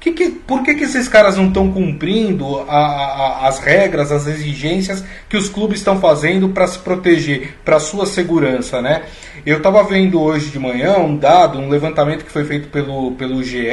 Que 0.00 0.12
que, 0.12 0.30
por 0.30 0.62
que, 0.62 0.74
que 0.74 0.84
esses 0.84 1.06
caras 1.06 1.36
não 1.36 1.48
estão 1.48 1.70
cumprindo 1.70 2.60
a, 2.60 2.78
a, 2.78 3.48
as 3.48 3.58
regras, 3.58 4.10
as 4.10 4.26
exigências 4.26 5.04
que 5.28 5.36
os 5.36 5.50
clubes 5.50 5.80
estão 5.80 6.00
fazendo 6.00 6.48
para 6.48 6.66
se 6.66 6.78
proteger, 6.78 7.56
para 7.62 7.78
sua 7.78 8.06
segurança, 8.06 8.80
né? 8.80 9.02
Eu 9.44 9.58
estava 9.58 9.82
vendo 9.84 10.18
hoje 10.18 10.48
de 10.48 10.58
manhã 10.58 10.96
um 10.96 11.14
dado, 11.14 11.58
um 11.58 11.68
levantamento 11.68 12.24
que 12.24 12.32
foi 12.32 12.44
feito 12.44 12.68
pelo, 12.68 13.12
pelo 13.12 13.44
GE, 13.44 13.68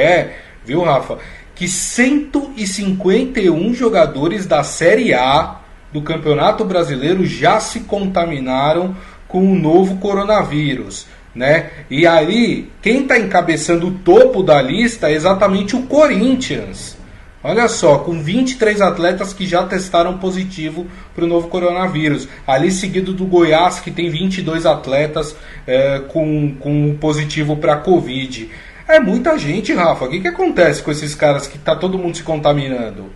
viu, 0.68 0.82
Rafa? 0.82 1.18
Que 1.54 1.66
151 1.66 3.74
jogadores 3.74 4.46
da 4.46 4.62
Série 4.62 5.12
A 5.12 5.56
do 5.92 6.02
Campeonato 6.02 6.64
Brasileiro 6.64 7.26
já 7.26 7.58
se 7.58 7.80
contaminaram 7.80 8.94
com 9.26 9.50
o 9.50 9.56
novo 9.56 9.96
coronavírus 9.96 11.06
né? 11.38 11.70
E 11.88 12.06
aí, 12.06 12.68
quem 12.82 13.02
está 13.02 13.16
encabeçando 13.16 13.86
o 13.86 13.90
topo 13.92 14.42
da 14.42 14.60
lista 14.60 15.08
é 15.08 15.12
exatamente 15.12 15.76
o 15.76 15.82
Corinthians. 15.82 16.98
Olha 17.44 17.68
só, 17.68 17.98
com 17.98 18.20
23 18.20 18.80
atletas 18.80 19.32
que 19.32 19.46
já 19.46 19.64
testaram 19.64 20.18
positivo 20.18 20.88
para 21.14 21.24
o 21.24 21.28
novo 21.28 21.46
coronavírus. 21.46 22.28
Ali 22.44 22.72
seguido 22.72 23.12
do 23.12 23.24
Goiás, 23.24 23.78
que 23.78 23.92
tem 23.92 24.10
22 24.10 24.66
atletas 24.66 25.36
é, 25.64 26.00
com, 26.08 26.56
com 26.58 26.96
positivo 27.00 27.56
para 27.56 27.76
Covid. 27.76 28.50
É 28.88 28.98
muita 28.98 29.38
gente, 29.38 29.74
Rafa. 29.74 30.06
O 30.06 30.10
que, 30.10 30.18
que 30.18 30.28
acontece 30.28 30.82
com 30.82 30.90
esses 30.90 31.14
caras 31.14 31.46
que 31.46 31.58
está 31.58 31.76
todo 31.76 31.98
mundo 31.98 32.16
se 32.16 32.22
contaminando? 32.22 33.12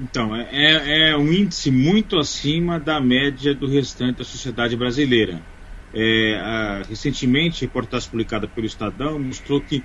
Então, 0.00 0.34
é, 0.36 0.46
é, 0.52 1.10
é 1.10 1.16
um 1.16 1.32
índice 1.32 1.72
muito 1.72 2.16
acima 2.18 2.78
da 2.78 3.00
média 3.00 3.52
do 3.52 3.68
restante 3.68 4.18
da 4.18 4.24
sociedade 4.24 4.76
brasileira. 4.76 5.42
É, 5.92 6.38
a, 6.40 6.82
recentemente, 6.88 7.62
reportagem 7.62 8.08
publicada 8.08 8.46
pelo 8.46 8.64
Estadão 8.64 9.18
mostrou 9.18 9.60
que 9.60 9.82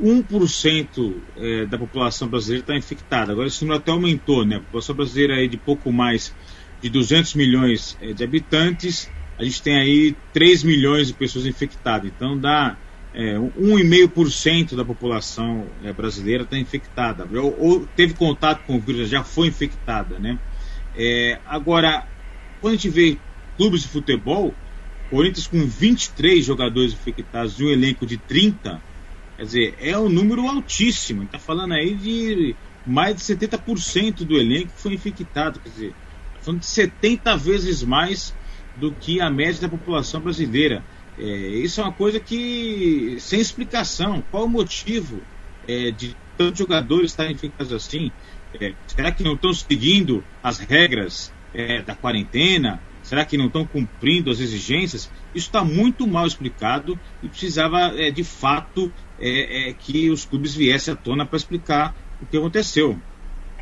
1% 0.00 1.14
é, 1.36 1.66
da 1.66 1.76
população 1.76 2.26
brasileira 2.26 2.62
está 2.62 2.74
infectada. 2.74 3.32
Agora 3.32 3.48
esse 3.48 3.62
número 3.62 3.78
até 3.78 3.90
aumentou, 3.90 4.42
né? 4.42 4.56
A 4.56 4.60
população 4.60 4.94
brasileira 4.94 5.44
é 5.44 5.46
de 5.46 5.58
pouco 5.58 5.92
mais 5.92 6.34
de 6.80 6.88
200 6.88 7.34
milhões 7.34 7.98
é, 8.00 8.14
de 8.14 8.24
habitantes, 8.24 9.10
a 9.38 9.44
gente 9.44 9.62
tem 9.62 9.76
aí 9.76 10.16
3 10.32 10.62
milhões 10.64 11.08
de 11.08 11.14
pessoas 11.14 11.44
infectadas. 11.44 12.10
Então 12.14 12.38
dá 12.38 12.76
é, 13.14 13.36
1,5% 13.36 14.74
da 14.74 14.84
população 14.84 15.66
é, 15.84 15.92
brasileira 15.92 16.44
está 16.44 16.58
infectada, 16.58 17.28
ou, 17.40 17.56
ou, 17.58 17.86
teve 17.96 18.14
contato 18.14 18.64
com 18.66 18.76
o 18.76 18.80
vírus, 18.80 19.08
já 19.08 19.22
foi 19.22 19.48
infectada, 19.48 20.18
né? 20.18 20.38
É, 20.96 21.38
agora, 21.46 22.06
quando 22.60 22.74
a 22.74 22.76
gente 22.76 22.88
vê 22.88 23.18
clubes 23.56 23.82
de 23.82 23.88
futebol, 23.88 24.54
Corinthians 25.10 25.46
com 25.46 25.66
23 25.66 26.42
jogadores 26.42 26.94
infectados 26.94 27.56
de 27.56 27.64
um 27.64 27.68
elenco 27.68 28.06
de 28.06 28.16
30, 28.16 28.80
quer 29.36 29.42
dizer, 29.42 29.74
é 29.78 29.98
um 29.98 30.08
número 30.08 30.48
altíssimo. 30.48 31.22
Está 31.22 31.38
falando 31.38 31.74
aí 31.74 31.94
de 31.94 32.56
mais 32.86 33.16
de 33.16 33.22
70% 33.22 34.24
do 34.24 34.36
elenco 34.36 34.70
foi 34.74 34.94
infectado, 34.94 35.60
quer 35.60 35.68
dizer, 35.68 35.90
tá 35.90 36.40
falando 36.40 36.60
de 36.60 36.66
70 36.66 37.36
vezes 37.36 37.82
mais 37.82 38.34
do 38.76 38.90
que 38.90 39.20
a 39.20 39.30
média 39.30 39.60
da 39.60 39.68
população 39.68 40.20
brasileira. 40.20 40.82
É, 41.18 41.24
isso 41.24 41.80
é 41.80 41.84
uma 41.84 41.92
coisa 41.92 42.18
que 42.18 43.16
sem 43.20 43.40
explicação. 43.40 44.22
Qual 44.30 44.44
o 44.44 44.48
motivo 44.48 45.20
é, 45.66 45.90
de 45.90 46.16
tantos 46.36 46.58
jogadores 46.58 47.10
estarem 47.10 47.32
infectados 47.32 47.72
assim? 47.72 48.10
É, 48.60 48.74
será 48.86 49.12
que 49.12 49.22
não 49.22 49.34
estão 49.34 49.52
seguindo 49.52 50.24
as 50.42 50.58
regras 50.58 51.32
é, 51.54 51.82
da 51.82 51.94
quarentena? 51.94 52.80
Será 53.02 53.24
que 53.24 53.36
não 53.36 53.46
estão 53.46 53.66
cumprindo 53.66 54.30
as 54.30 54.40
exigências? 54.40 55.10
Isso 55.34 55.46
está 55.46 55.64
muito 55.64 56.06
mal 56.06 56.26
explicado 56.26 56.98
e 57.22 57.28
precisava, 57.28 57.80
é, 58.00 58.10
de 58.10 58.22
fato, 58.22 58.92
é, 59.18 59.74
que 59.78 60.08
os 60.08 60.24
clubes 60.24 60.54
viessem 60.54 60.94
à 60.94 60.96
tona 60.96 61.26
para 61.26 61.36
explicar 61.36 61.94
o 62.20 62.26
que 62.26 62.36
aconteceu. 62.36 62.98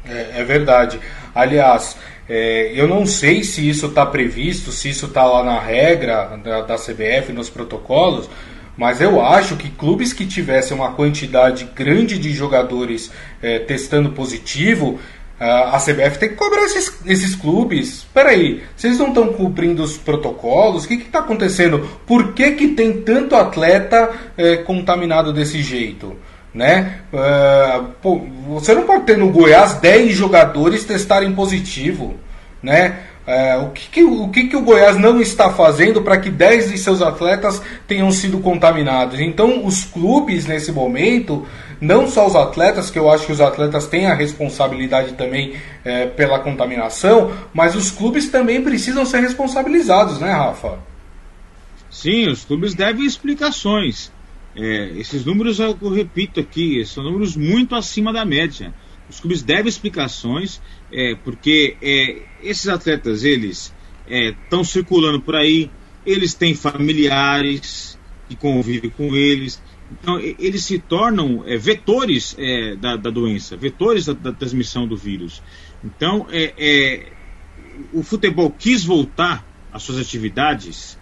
É, 0.05 0.41
é 0.41 0.45
verdade. 0.45 1.01
Aliás, 1.35 1.97
é, 2.29 2.73
eu 2.75 2.87
não 2.87 3.07
sei 3.07 3.43
se 3.43 3.69
isso 3.69 3.87
está 3.87 4.07
previsto, 4.07 4.73
se 4.73 4.89
isso 4.89 5.07
está 5.07 5.25
lá 5.25 5.43
na 5.43 5.61
regra 5.61 6.39
da, 6.43 6.61
da 6.63 6.77
CBF, 6.77 7.33
nos 7.33 7.51
protocolos, 7.51 8.29
mas 8.77 9.01
eu 9.01 9.21
acho 9.25 9.57
que 9.57 9.69
clubes 9.69 10.13
que 10.13 10.27
tivessem 10.27 10.77
uma 10.77 10.93
quantidade 10.93 11.69
grande 11.75 12.19
de 12.19 12.33
jogadores 12.33 13.11
é, 13.43 13.59
testando 13.59 14.11
positivo 14.11 14.99
a 15.41 15.79
CBF 15.79 16.19
tem 16.19 16.29
que 16.29 16.35
cobrar 16.35 16.63
esses, 16.65 16.95
esses 17.07 17.35
clubes. 17.35 18.07
Peraí, 18.13 18.63
vocês 18.77 18.99
não 18.99 19.09
estão 19.09 19.33
cumprindo 19.33 19.83
os 19.83 19.97
protocolos? 19.97 20.85
O 20.85 20.89
que 20.89 20.95
está 20.95 21.21
acontecendo? 21.21 21.89
Por 22.07 22.35
que, 22.35 22.51
que 22.51 22.69
tem 22.69 23.01
tanto 23.01 23.35
atleta 23.35 24.11
é, 24.37 24.59
contaminado 24.59 25.33
desse 25.33 25.63
jeito? 25.63 26.15
Né? 26.53 27.01
Uh, 27.13 27.85
pô, 28.03 28.21
você 28.49 28.75
não 28.75 28.83
pode 28.83 29.05
ter 29.05 29.17
no 29.17 29.31
Goiás 29.31 29.75
10 29.75 30.13
jogadores 30.13 30.85
testarem 30.85 31.33
positivo. 31.33 32.17
Né? 32.63 32.99
É, 33.27 33.57
o 33.59 33.71
que, 33.71 33.89
que, 33.89 34.03
o 34.03 34.29
que, 34.29 34.49
que 34.49 34.57
o 34.57 34.63
Goiás 34.63 34.97
não 34.97 35.21
está 35.21 35.51
fazendo 35.51 36.03
para 36.03 36.19
que 36.19 36.29
10 36.29 36.73
de 36.73 36.79
seus 36.79 37.01
atletas 37.01 37.63
tenham 37.87 38.11
sido 38.11 38.41
contaminados? 38.41 39.21
Então, 39.21 39.65
os 39.65 39.85
clubes, 39.85 40.47
nesse 40.47 40.73
momento, 40.73 41.47
não 41.81 42.09
só 42.09 42.27
os 42.27 42.35
atletas, 42.35 42.91
que 42.91 42.99
eu 42.99 43.09
acho 43.09 43.27
que 43.27 43.33
os 43.33 43.41
atletas 43.41 43.87
têm 43.87 44.07
a 44.07 44.15
responsabilidade 44.15 45.13
também 45.13 45.55
é, 45.85 46.07
pela 46.07 46.41
contaminação, 46.41 47.31
mas 47.55 47.77
os 47.77 47.91
clubes 47.91 48.29
também 48.29 48.63
precisam 48.63 49.07
ser 49.07 49.21
responsabilizados, 49.21 50.19
né, 50.19 50.33
Rafa? 50.33 50.79
Sim, 51.89 52.29
os 52.29 52.45
clubes 52.45 52.75
devem 52.75 53.07
explicações. 53.07 54.11
É, 54.63 54.93
esses 54.99 55.25
números, 55.25 55.59
eu 55.59 55.75
repito 55.89 56.39
aqui, 56.39 56.85
são 56.85 57.03
números 57.03 57.35
muito 57.35 57.75
acima 57.75 58.13
da 58.13 58.27
média. 58.27 58.75
Os 59.09 59.19
clubes 59.19 59.43
devem 59.43 59.71
explicações, 59.71 60.61
é, 60.93 61.15
porque 61.25 61.79
é, 61.81 62.23
esses 62.43 62.69
atletas, 62.69 63.25
eles 63.25 63.75
estão 64.07 64.61
é, 64.61 64.65
circulando 64.65 65.19
por 65.19 65.35
aí, 65.35 65.71
eles 66.05 66.35
têm 66.35 66.55
familiares 66.55 67.99
que 68.29 68.37
convivem 68.37 68.91
com 68.91 69.17
eles, 69.17 69.63
então 69.91 70.21
eles 70.21 70.63
se 70.63 70.79
tornam 70.79 71.43
é, 71.47 71.57
vetores 71.57 72.37
é, 72.39 72.77
da, 72.77 72.97
da, 72.97 73.09
doença, 73.09 73.57
vetores 73.57 74.05
da, 74.05 74.13
da, 74.13 74.33
transmissão 74.33 74.87
do 74.87 74.97
vírus. 74.97 75.43
Então 75.83 76.27
o 77.95 78.03
futebol 78.03 78.51
quis 78.51 78.85
voltar 78.85 79.43
às 79.73 79.83
suas 79.83 79.99
atividades, 79.99 80.99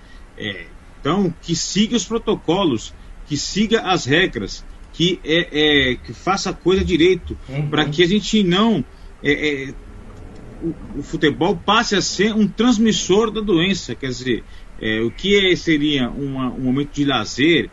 então 1.01 1.35
que 1.43 1.57
siga 1.57 1.97
os 1.97 2.05
protocolos, 2.05 2.95
que 3.29 3.37
siga 3.37 3.83
as 3.83 4.07
regras, 4.07 4.65
que, 4.93 5.21
é, 5.23 5.93
é, 5.93 5.95
que 5.97 6.13
faça 6.13 6.51
a 6.51 6.53
coisa 6.55 6.85
direito, 6.85 7.37
uhum. 7.49 7.69
para 7.69 7.85
que 7.85 8.03
a 8.03 8.07
gente 8.07 8.43
não. 8.43 8.85
É, 9.23 9.33
é, 9.33 9.75
o, 10.63 10.99
o, 10.99 11.03
futebol 11.03 11.55
passe 11.55 11.95
a 11.95 12.01
ser 12.01 12.35
um 12.35 12.49
transmissor 12.49 13.31
da 13.31 13.41
doença. 13.41 13.95
Quer 13.95 14.09
dizer, 14.09 14.45
é, 14.81 15.01
o 15.01 15.11
que 15.11 15.37
é, 15.37 15.55
seria 15.55 16.09
uma, 16.09 16.49
um 16.49 16.61
momento 16.61 16.93
de 16.93 17.05
lazer, 17.05 17.71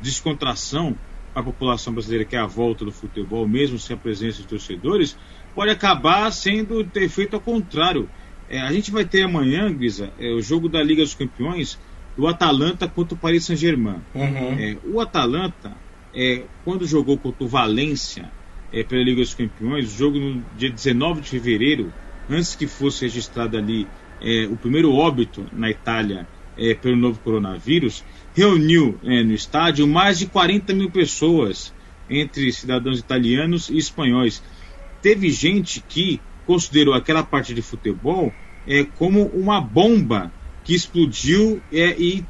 descontração 0.00 0.96
para 1.32 1.42
a 1.42 1.44
população 1.44 1.92
brasileira, 1.92 2.24
que 2.24 2.34
é 2.34 2.38
a 2.38 2.46
volta 2.46 2.84
do 2.84 2.92
futebol, 2.92 3.46
mesmo 3.46 3.78
sem 3.78 3.94
a 3.94 3.98
presença 3.98 4.40
de 4.40 4.48
torcedores, 4.48 5.16
pode 5.54 5.70
acabar 5.70 6.30
sendo 6.32 6.88
efeito 6.94 7.34
ao 7.34 7.40
contrário. 7.40 8.08
É, 8.48 8.60
a 8.60 8.72
gente 8.72 8.90
vai 8.90 9.04
ter 9.04 9.22
amanhã, 9.22 9.72
Guisa, 9.72 10.12
é, 10.18 10.30
o 10.32 10.40
jogo 10.40 10.68
da 10.68 10.82
Liga 10.82 11.02
dos 11.02 11.14
Campeões 11.14 11.78
do 12.16 12.26
Atalanta 12.26 12.88
contra 12.88 13.14
o 13.14 13.18
Paris 13.18 13.44
Saint-Germain. 13.44 14.00
Uhum. 14.14 14.58
É, 14.58 14.76
o 14.84 15.00
Atalanta, 15.00 15.72
é, 16.14 16.44
quando 16.64 16.86
jogou 16.86 17.18
contra 17.18 17.44
o 17.44 17.48
Valência 17.48 18.30
é, 18.72 18.82
pela 18.82 19.02
Liga 19.02 19.20
dos 19.20 19.34
Campeões, 19.34 19.92
o 19.92 19.96
jogo 19.96 20.18
no 20.18 20.44
dia 20.56 20.70
19 20.70 21.22
de 21.22 21.30
fevereiro, 21.30 21.92
antes 22.28 22.54
que 22.54 22.66
fosse 22.66 23.04
registrado 23.04 23.56
ali 23.56 23.86
é, 24.20 24.46
o 24.46 24.56
primeiro 24.56 24.92
óbito 24.94 25.46
na 25.52 25.70
Itália 25.70 26.26
é, 26.56 26.74
pelo 26.74 26.96
novo 26.96 27.18
coronavírus, 27.20 28.04
reuniu 28.34 28.98
é, 29.04 29.22
no 29.22 29.32
estádio 29.32 29.86
mais 29.86 30.18
de 30.18 30.26
40 30.26 30.72
mil 30.72 30.90
pessoas, 30.90 31.72
entre 32.08 32.52
cidadãos 32.52 32.98
italianos 32.98 33.68
e 33.68 33.76
espanhóis. 33.76 34.42
Teve 35.02 35.30
gente 35.30 35.80
que 35.80 36.20
considerou 36.46 36.94
aquela 36.94 37.22
parte 37.22 37.54
de 37.54 37.62
futebol 37.62 38.32
é, 38.66 38.84
como 38.84 39.26
uma 39.26 39.60
bomba 39.60 40.32
que 40.64 40.74
explodiu 40.74 41.62
é, 41.72 41.94
e 41.98 42.24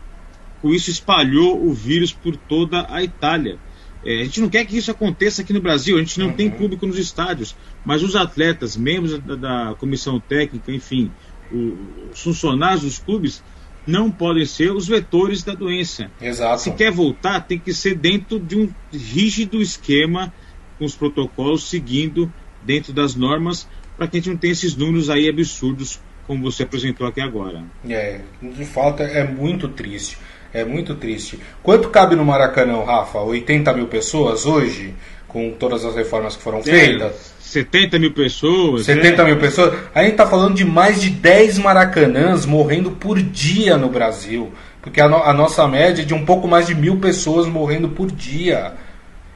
com 0.61 0.73
isso 0.73 0.91
espalhou 0.91 1.65
o 1.65 1.73
vírus 1.73 2.13
por 2.13 2.37
toda 2.37 2.87
a 2.91 3.03
Itália. 3.03 3.59
É, 4.05 4.21
a 4.21 4.25
gente 4.25 4.41
não 4.41 4.49
quer 4.49 4.67
que 4.67 4.77
isso 4.77 4.91
aconteça 4.91 5.43
aqui 5.43 5.53
no 5.53 5.61
Brasil, 5.61 5.97
a 5.97 6.01
gente 6.01 6.19
não 6.19 6.27
uhum. 6.27 6.33
tem 6.35 6.51
público 6.51 6.87
nos 6.87 6.99
estádios, 6.99 7.57
mas 7.85 8.03
os 8.03 8.15
atletas, 8.17 8.77
membros 8.77 9.19
da, 9.21 9.35
da 9.35 9.75
comissão 9.77 10.21
técnica, 10.21 10.71
enfim, 10.73 11.11
o, 11.51 11.77
os 12.13 12.23
funcionários 12.23 12.83
dos 12.83 12.99
clubes 12.99 13.43
não 13.87 14.11
podem 14.11 14.45
ser 14.45 14.73
os 14.73 14.87
vetores 14.87 15.43
da 15.43 15.55
doença. 15.55 16.11
Exato. 16.21 16.63
Se 16.63 16.73
quer 16.73 16.91
voltar, 16.91 17.41
tem 17.41 17.59
que 17.59 17.73
ser 17.73 17.95
dentro 17.97 18.39
de 18.39 18.57
um 18.57 18.69
rígido 18.93 19.61
esquema, 19.61 20.33
com 20.79 20.85
os 20.85 20.97
protocolos, 20.97 21.69
seguindo 21.69 22.33
dentro 22.63 22.93
das 22.93 23.15
normas, 23.15 23.69
para 23.97 24.09
que 24.09 24.17
a 24.17 24.21
gente 24.21 24.31
não 24.31 24.37
tenha 24.37 24.53
esses 24.53 24.75
números 24.75 25.09
aí 25.09 25.29
absurdos, 25.29 26.01
como 26.27 26.43
você 26.43 26.63
apresentou 26.63 27.07
aqui 27.07 27.21
agora. 27.21 27.63
É, 27.89 28.21
de 28.43 28.65
fato 28.65 29.03
é 29.03 29.25
muito 29.25 29.69
triste. 29.69 30.19
É 30.53 30.65
muito 30.65 30.95
triste. 30.95 31.39
Quanto 31.63 31.89
cabe 31.89 32.15
no 32.15 32.25
Maracanã, 32.25 32.85
Rafa? 32.85 33.19
80 33.19 33.73
mil 33.75 33.89
pessoas 33.89 34.47
hoje, 34.47 34.95
com 35.27 35.51
todas 35.51 35.85
as 35.85 35.97
reformas 35.97 36.37
que 36.37 36.43
foram 36.43 36.59
é, 36.59 36.63
feitas? 36.63 37.35
70 37.41 37.99
mil 37.99 38.13
pessoas. 38.13 38.87
70 38.87 39.23
é. 39.23 39.25
mil 39.25 39.39
pessoas. 39.39 39.75
A 39.93 40.03
gente 40.03 40.13
está 40.13 40.27
falando 40.27 40.55
de 40.55 40.65
mais 40.65 41.01
de 41.01 41.11
10 41.11 41.59
maracanãs 41.59 42.47
morrendo 42.47 42.93
por 42.93 43.21
dia 43.21 43.77
no 43.77 43.89
Brasil. 43.89 44.53
Porque 44.81 45.01
a, 45.01 45.09
no, 45.09 45.17
a 45.17 45.33
nossa 45.33 45.67
média 45.67 46.03
é 46.03 46.05
de 46.05 46.15
um 46.15 46.25
pouco 46.25 46.47
mais 46.47 46.67
de 46.67 46.75
mil 46.75 46.99
pessoas 46.99 47.47
morrendo 47.47 47.89
por 47.89 48.11
dia. 48.11 48.75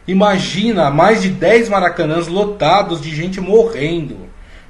Imagina 0.07 0.91
mais 0.91 1.21
de 1.23 1.31
10 1.31 1.69
maracanãs 1.69 2.29
lotados 2.29 3.01
de 3.01 3.15
gente 3.15 3.41
morrendo. 3.41 4.28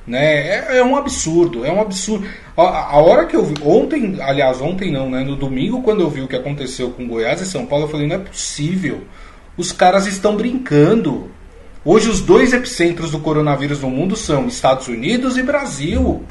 Né? 0.09 0.49
É, 0.49 0.79
é 0.79 0.83
um 0.83 0.97
absurdo, 0.97 1.67
é 1.67 1.71
um 1.71 1.83
absurdo. 1.83 2.27
A, 2.57 2.63
a, 2.95 2.97
hora 2.97 3.27
que 3.27 3.37
eu 3.37 3.45
vi, 3.45 3.55
ontem, 3.63 4.17
aliás, 4.23 4.59
ontem 4.63 4.91
não, 4.91 5.11
né? 5.11 5.23
No 5.23 5.37
domingo, 5.37 5.83
quando 5.83 6.01
eu 6.01 6.09
vi 6.09 6.23
o 6.23 6.27
que 6.27 6.35
aconteceu 6.35 6.91
com 6.91 7.07
Goiás 7.07 7.43
e 7.43 7.47
São 7.47 7.67
Paulo, 7.67 7.85
eu 7.85 7.89
falei, 7.91 8.07
não 8.07 8.17
é 8.17 8.19
possível. 8.19 9.03
Os 9.55 9.71
caras 9.71 10.07
estão 10.07 10.35
brincando. 10.35 11.31
Hoje 11.85 12.09
os 12.09 12.23
dois 12.23 12.55
epicentros 12.55 13.11
do 13.11 13.21
coronavírus 13.21 13.83
no 13.83 13.91
mundo 13.91 14.17
são 14.17 14.49
Estados 14.49 14.89
Unidos 14.89 15.37
e 15.37 15.43
Brasil. 15.43 16.25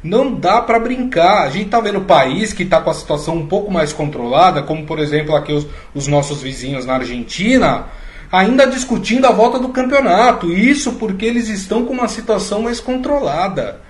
Não 0.00 0.32
dá 0.32 0.62
para 0.62 0.78
brincar. 0.78 1.42
A 1.42 1.50
gente 1.50 1.66
está 1.66 1.80
vendo 1.80 2.02
país 2.02 2.52
que 2.52 2.62
está 2.62 2.80
com 2.80 2.90
a 2.90 2.94
situação 2.94 3.34
um 3.34 3.46
pouco 3.48 3.72
mais 3.72 3.92
controlada, 3.92 4.62
como 4.62 4.86
por 4.86 5.00
exemplo 5.00 5.34
aqui 5.34 5.52
os, 5.52 5.66
os 5.92 6.06
nossos 6.06 6.42
vizinhos 6.42 6.86
na 6.86 6.94
Argentina, 6.94 7.86
ainda 8.30 8.66
discutindo 8.66 9.26
a 9.26 9.32
volta 9.32 9.58
do 9.58 9.68
campeonato. 9.68 10.52
Isso 10.52 10.92
porque 10.92 11.24
eles 11.24 11.48
estão 11.48 11.84
com 11.84 11.92
uma 11.92 12.08
situação 12.08 12.62
mais 12.62 12.80
controlada. 12.80 13.80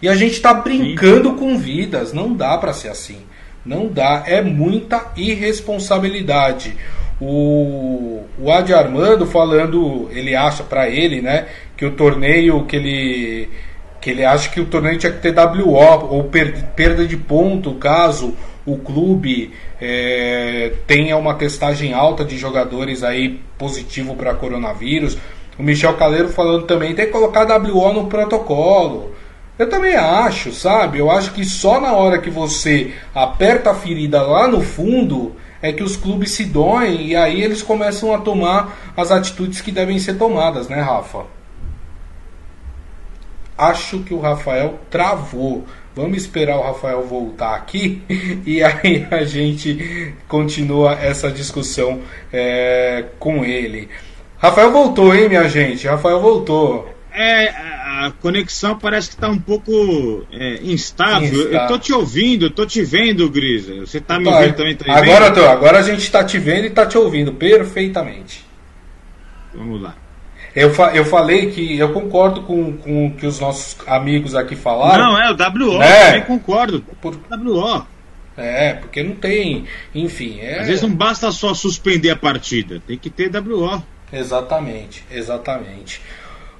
E 0.00 0.08
a 0.08 0.14
gente 0.14 0.34
está 0.34 0.52
brincando 0.52 1.30
Sim. 1.30 1.36
com 1.36 1.58
vidas. 1.58 2.12
Não 2.12 2.32
dá 2.32 2.56
para 2.58 2.72
ser 2.72 2.88
assim. 2.88 3.18
Não 3.64 3.88
dá. 3.88 4.22
É 4.26 4.42
muita 4.42 5.12
irresponsabilidade 5.16 6.76
o, 7.20 8.24
o 8.38 8.52
Adi 8.52 8.74
Armando 8.74 9.26
falando, 9.26 10.08
ele 10.12 10.34
acha 10.34 10.62
para 10.62 10.88
ele, 10.88 11.22
né, 11.22 11.46
que 11.76 11.84
o 11.84 11.92
torneio 11.92 12.64
que 12.64 12.76
ele 12.76 13.48
que 14.00 14.10
ele 14.10 14.24
acha 14.24 14.48
que 14.50 14.60
o 14.60 14.66
torneio 14.66 14.98
tinha 14.98 15.10
que 15.10 15.20
ter 15.20 15.34
WO 15.36 15.74
ou 15.74 16.24
per, 16.24 16.64
perda 16.76 17.04
de 17.04 17.16
ponto 17.16 17.74
caso 17.74 18.36
o 18.66 18.76
clube 18.76 19.52
é, 19.80 20.72
tenha 20.86 21.16
uma 21.16 21.34
testagem 21.34 21.94
alta 21.94 22.24
de 22.24 22.36
jogadores 22.36 23.04
aí 23.04 23.40
positivo 23.56 24.16
para 24.16 24.34
coronavírus. 24.34 25.16
O 25.56 25.62
Michel 25.62 25.94
Caleiro 25.94 26.28
falando 26.28 26.66
também 26.66 26.94
tem 26.94 27.06
que 27.06 27.12
colocar 27.12 27.46
WO 27.46 27.92
no 27.92 28.06
protocolo. 28.08 29.14
Eu 29.58 29.70
também 29.70 29.94
acho, 29.94 30.52
sabe? 30.52 30.98
Eu 30.98 31.10
acho 31.10 31.32
que 31.32 31.44
só 31.44 31.80
na 31.80 31.92
hora 31.92 32.18
que 32.18 32.28
você 32.28 32.92
aperta 33.14 33.70
a 33.70 33.74
ferida 33.74 34.20
lá 34.20 34.46
no 34.48 34.60
fundo 34.60 35.34
é 35.62 35.72
que 35.72 35.82
os 35.82 35.96
clubes 35.96 36.32
se 36.32 36.44
doem 36.44 37.06
e 37.06 37.16
aí 37.16 37.42
eles 37.42 37.62
começam 37.62 38.12
a 38.12 38.18
tomar 38.18 38.76
as 38.96 39.10
atitudes 39.10 39.60
que 39.60 39.72
devem 39.72 39.98
ser 39.98 40.18
tomadas, 40.18 40.68
né, 40.68 40.80
Rafa? 40.80 41.24
Acho 43.56 44.00
que 44.00 44.12
o 44.12 44.20
Rafael 44.20 44.78
travou. 44.90 45.64
Vamos 45.96 46.18
esperar 46.18 46.58
o 46.58 46.62
Rafael 46.62 47.02
voltar 47.06 47.54
aqui 47.54 48.02
e 48.44 48.62
aí 48.62 49.08
a 49.10 49.24
gente 49.24 50.14
continua 50.28 50.92
essa 50.92 51.30
discussão 51.30 52.02
é, 52.30 53.06
com 53.18 53.42
ele. 53.42 53.88
Rafael 54.36 54.70
voltou, 54.70 55.14
hein, 55.14 55.26
minha 55.26 55.48
gente? 55.48 55.86
Rafael 55.86 56.20
voltou. 56.20 56.94
É, 57.10 57.48
a 57.48 58.12
conexão 58.20 58.78
parece 58.78 59.08
que 59.08 59.14
está 59.14 59.30
um 59.30 59.38
pouco 59.38 60.26
é, 60.30 60.58
instável. 60.62 61.50
Eu 61.50 61.66
tô 61.66 61.78
te 61.78 61.94
ouvindo, 61.94 62.50
tô 62.50 62.66
te 62.66 62.82
vendo, 62.82 63.30
Grisa. 63.30 63.76
Você 63.76 63.96
está 63.96 64.18
me 64.18 64.26
tá, 64.26 64.36
ouvindo 64.36 64.54
também? 64.54 64.76
Tá 64.76 64.98
agora, 64.98 65.30
tô, 65.30 65.46
agora 65.46 65.78
a 65.78 65.82
gente 65.82 66.00
está 66.00 66.22
te 66.22 66.36
vendo 66.36 66.64
e 66.64 66.66
está 66.66 66.84
te 66.84 66.98
ouvindo 66.98 67.32
perfeitamente. 67.32 68.44
Vamos 69.54 69.80
lá. 69.80 69.96
Eu, 70.56 70.72
fa 70.72 70.90
eu 70.94 71.04
falei 71.04 71.50
que 71.50 71.78
eu 71.78 71.92
concordo 71.92 72.40
com, 72.40 72.78
com 72.78 73.08
o 73.08 73.10
que 73.10 73.26
os 73.26 73.38
nossos 73.38 73.76
amigos 73.86 74.34
aqui 74.34 74.56
falaram. 74.56 75.12
Não, 75.12 75.20
é 75.20 75.30
o 75.30 75.34
WO, 75.34 75.78
né? 75.78 76.00
eu 76.00 76.06
também 76.06 76.22
concordo. 76.22 76.82
Por... 77.02 77.14
WO. 77.14 77.86
É, 78.38 78.72
porque 78.72 79.02
não 79.02 79.14
tem. 79.14 79.66
Enfim. 79.94 80.38
É... 80.40 80.60
Às 80.60 80.66
vezes 80.66 80.82
não 80.82 80.94
basta 80.94 81.30
só 81.30 81.52
suspender 81.52 82.08
a 82.08 82.16
partida, 82.16 82.80
tem 82.86 82.96
que 82.96 83.10
ter 83.10 83.30
WO. 83.36 83.82
Exatamente, 84.10 85.04
exatamente. 85.10 86.00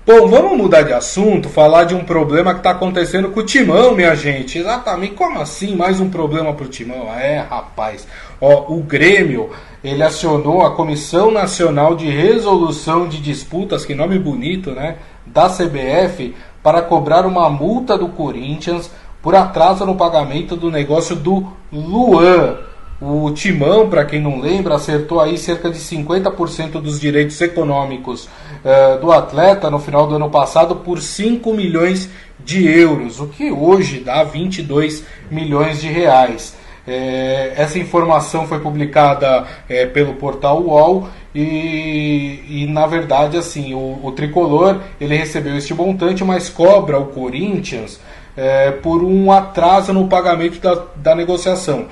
Bom, 0.07 0.29
vamos 0.29 0.57
mudar 0.57 0.83
de 0.83 0.93
assunto, 0.93 1.49
falar 1.49 1.85
de 1.85 1.95
um 1.95 2.05
problema 2.05 2.53
que 2.53 2.61
está 2.61 2.71
acontecendo 2.71 3.31
com 3.31 3.41
o 3.41 3.45
Timão, 3.45 3.95
minha 3.95 4.15
gente. 4.15 4.59
Exatamente, 4.59 5.15
como 5.15 5.41
assim? 5.41 5.75
Mais 5.75 5.99
um 5.99 6.09
problema 6.09 6.53
para 6.53 6.67
o 6.67 6.69
Timão? 6.69 7.13
É, 7.13 7.39
rapaz. 7.39 8.07
Ó, 8.41 8.75
o 8.75 8.83
Grêmio, 8.83 9.51
ele 9.83 10.03
acionou 10.03 10.63
a 10.63 10.75
Comissão 10.75 11.31
Nacional 11.31 11.95
de 11.95 12.09
Resolução 12.09 13.09
de 13.09 13.21
Disputas, 13.21 13.85
que 13.85 13.95
nome 13.95 14.19
bonito, 14.19 14.73
né? 14.73 14.97
Da 15.25 15.49
CBF, 15.49 16.35
para 16.63 16.83
cobrar 16.83 17.25
uma 17.25 17.49
multa 17.49 17.97
do 17.97 18.09
Corinthians 18.09 18.91
por 19.23 19.35
atraso 19.35 19.85
no 19.87 19.97
pagamento 19.97 20.57
do 20.57 20.71
negócio 20.71 21.17
do 21.17 21.47
Luan. 21.73 22.59
O 23.01 23.31
Timão, 23.33 23.91
para 23.91 24.05
quem 24.05 24.21
não 24.21 24.41
lembra, 24.41 24.77
acertou 24.77 25.21
aí 25.21 25.37
cerca 25.37 25.71
de 25.71 25.79
50% 25.79 26.81
dos 26.81 26.99
direitos 26.99 27.39
econômicos 27.41 28.25
uh, 28.25 28.99
do 29.01 29.13
atleta 29.13 29.71
no 29.71 29.79
final 29.79 30.07
do 30.07 30.17
ano 30.17 30.31
passado 30.31 30.77
por 30.77 31.03
5 31.03 31.53
milhões 31.53 32.09
de 32.43 32.67
euros, 32.67 33.21
o 33.21 33.27
que 33.27 33.51
hoje 33.51 34.01
dá 34.01 34.23
22 34.25 35.05
milhões 35.31 35.81
de 35.81 35.89
reais. 35.89 36.57
É, 36.87 37.53
essa 37.57 37.79
informação 37.79 38.47
foi 38.47 38.61
publicada 38.61 39.45
é, 39.69 39.87
pelo 39.87 40.15
portal 40.15 40.63
UOL 40.63 41.09
e, 41.35 42.43
e, 42.49 42.67
na 42.71 42.87
verdade 42.87 43.37
assim 43.37 43.75
o, 43.75 43.99
o, 44.03 44.13
tricolor 44.13 44.81
ele 45.01 45.17
recebeu 45.17 45.57
este 45.57 45.75
montante, 45.75 46.23
mas 46.23 46.49
cobra 46.49 46.99
o 46.99 47.07
Corinthians 47.07 48.01
é, 48.37 48.71
por 48.71 49.03
um 49.03 49.33
atraso 49.33 49.93
no 49.93 50.07
pagamento 50.07 50.61
da, 50.61 50.81
da 50.95 51.15
negociação 51.15 51.87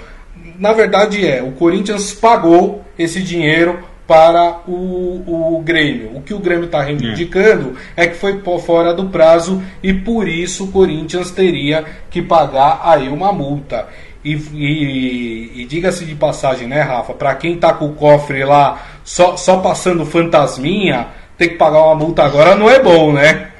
na 0.59 0.73
verdade 0.73 1.27
é, 1.27 1.43
o 1.43 1.53
Corinthians 1.53 2.13
pagou 2.13 2.85
esse 2.99 3.23
dinheiro 3.23 3.81
para 4.07 4.61
o, 4.69 5.57
o 5.57 5.63
Grêmio. 5.65 6.15
O 6.15 6.21
que 6.21 6.35
o 6.35 6.39
Grêmio 6.39 6.67
está 6.67 6.83
reivindicando 6.83 7.75
é. 7.97 8.05
é. 8.05 8.07
que 8.07 8.17
foi 8.17 8.41
fora 8.61 8.93
do 8.93 9.07
prazo 9.09 9.63
e 9.83 9.93
por 9.93 10.29
isso 10.29 10.65
o 10.65 10.73
Corinthians 10.73 11.31
teria 11.31 11.85
que 12.11 12.21
pagar 12.21 12.81
aí 12.85 13.09
uma 13.09 13.33
multa. 13.33 13.89
E, 14.25 14.33
e, 14.33 15.63
e 15.63 15.65
diga-se 15.67 16.05
de 16.05 16.15
passagem, 16.15 16.67
né, 16.67 16.81
Rafa? 16.81 17.13
Para 17.13 17.35
quem 17.35 17.59
tá 17.59 17.75
com 17.75 17.87
o 17.87 17.95
cofre 17.95 18.45
lá 18.45 19.01
só, 19.05 19.37
só 19.37 19.59
passando 19.59 20.07
fantasminha, 20.07 21.09
ter 21.37 21.49
que 21.49 21.57
pagar 21.57 21.83
uma 21.85 21.95
multa 21.95 22.23
agora 22.25 22.55
não 22.55 22.71
é 22.71 22.83
bom, 22.83 23.13
né? 23.13 23.53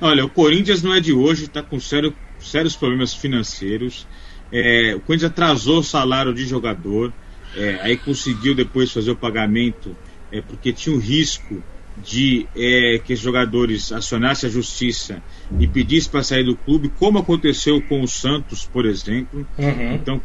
Olha, 0.00 0.24
o 0.24 0.28
Corinthians 0.28 0.82
não 0.82 0.92
é 0.92 0.98
de 0.98 1.12
hoje, 1.12 1.44
está 1.44 1.62
com 1.62 1.78
sério, 1.78 2.12
sérios 2.40 2.74
problemas 2.74 3.14
financeiros. 3.14 4.06
É, 4.50 4.94
o 4.96 5.00
Corinthians 5.00 5.30
atrasou 5.30 5.78
o 5.78 5.84
salário 5.84 6.34
de 6.34 6.44
jogador. 6.44 7.12
é, 7.56 7.78
aí 7.82 7.96
conseguiu 7.96 8.54
depois 8.54 8.90
fazer 8.90 9.10
o 9.10 9.16
pagamento 9.16 9.94
é, 10.32 10.40
porque 10.40 10.72
tinha 10.72 10.96
o 10.96 10.98
risco 10.98 11.62
de 11.96 12.46
é, 12.56 13.00
que 13.04 13.12
os 13.12 13.20
jogadores 13.20 13.92
acionassem 13.92 14.48
a 14.48 14.52
justiça 14.52 15.22
e 15.58 15.66
pedissem 15.66 16.10
para 16.10 16.22
sair 16.22 16.44
do 16.44 16.56
clube, 16.56 16.90
como 16.98 17.18
aconteceu 17.18 17.80
com 17.82 18.02
o 18.02 18.08
Santos, 18.08 18.64
por 18.64 18.86
exemplo. 18.86 19.46
Uhum. 19.58 19.94
Então, 19.94 20.20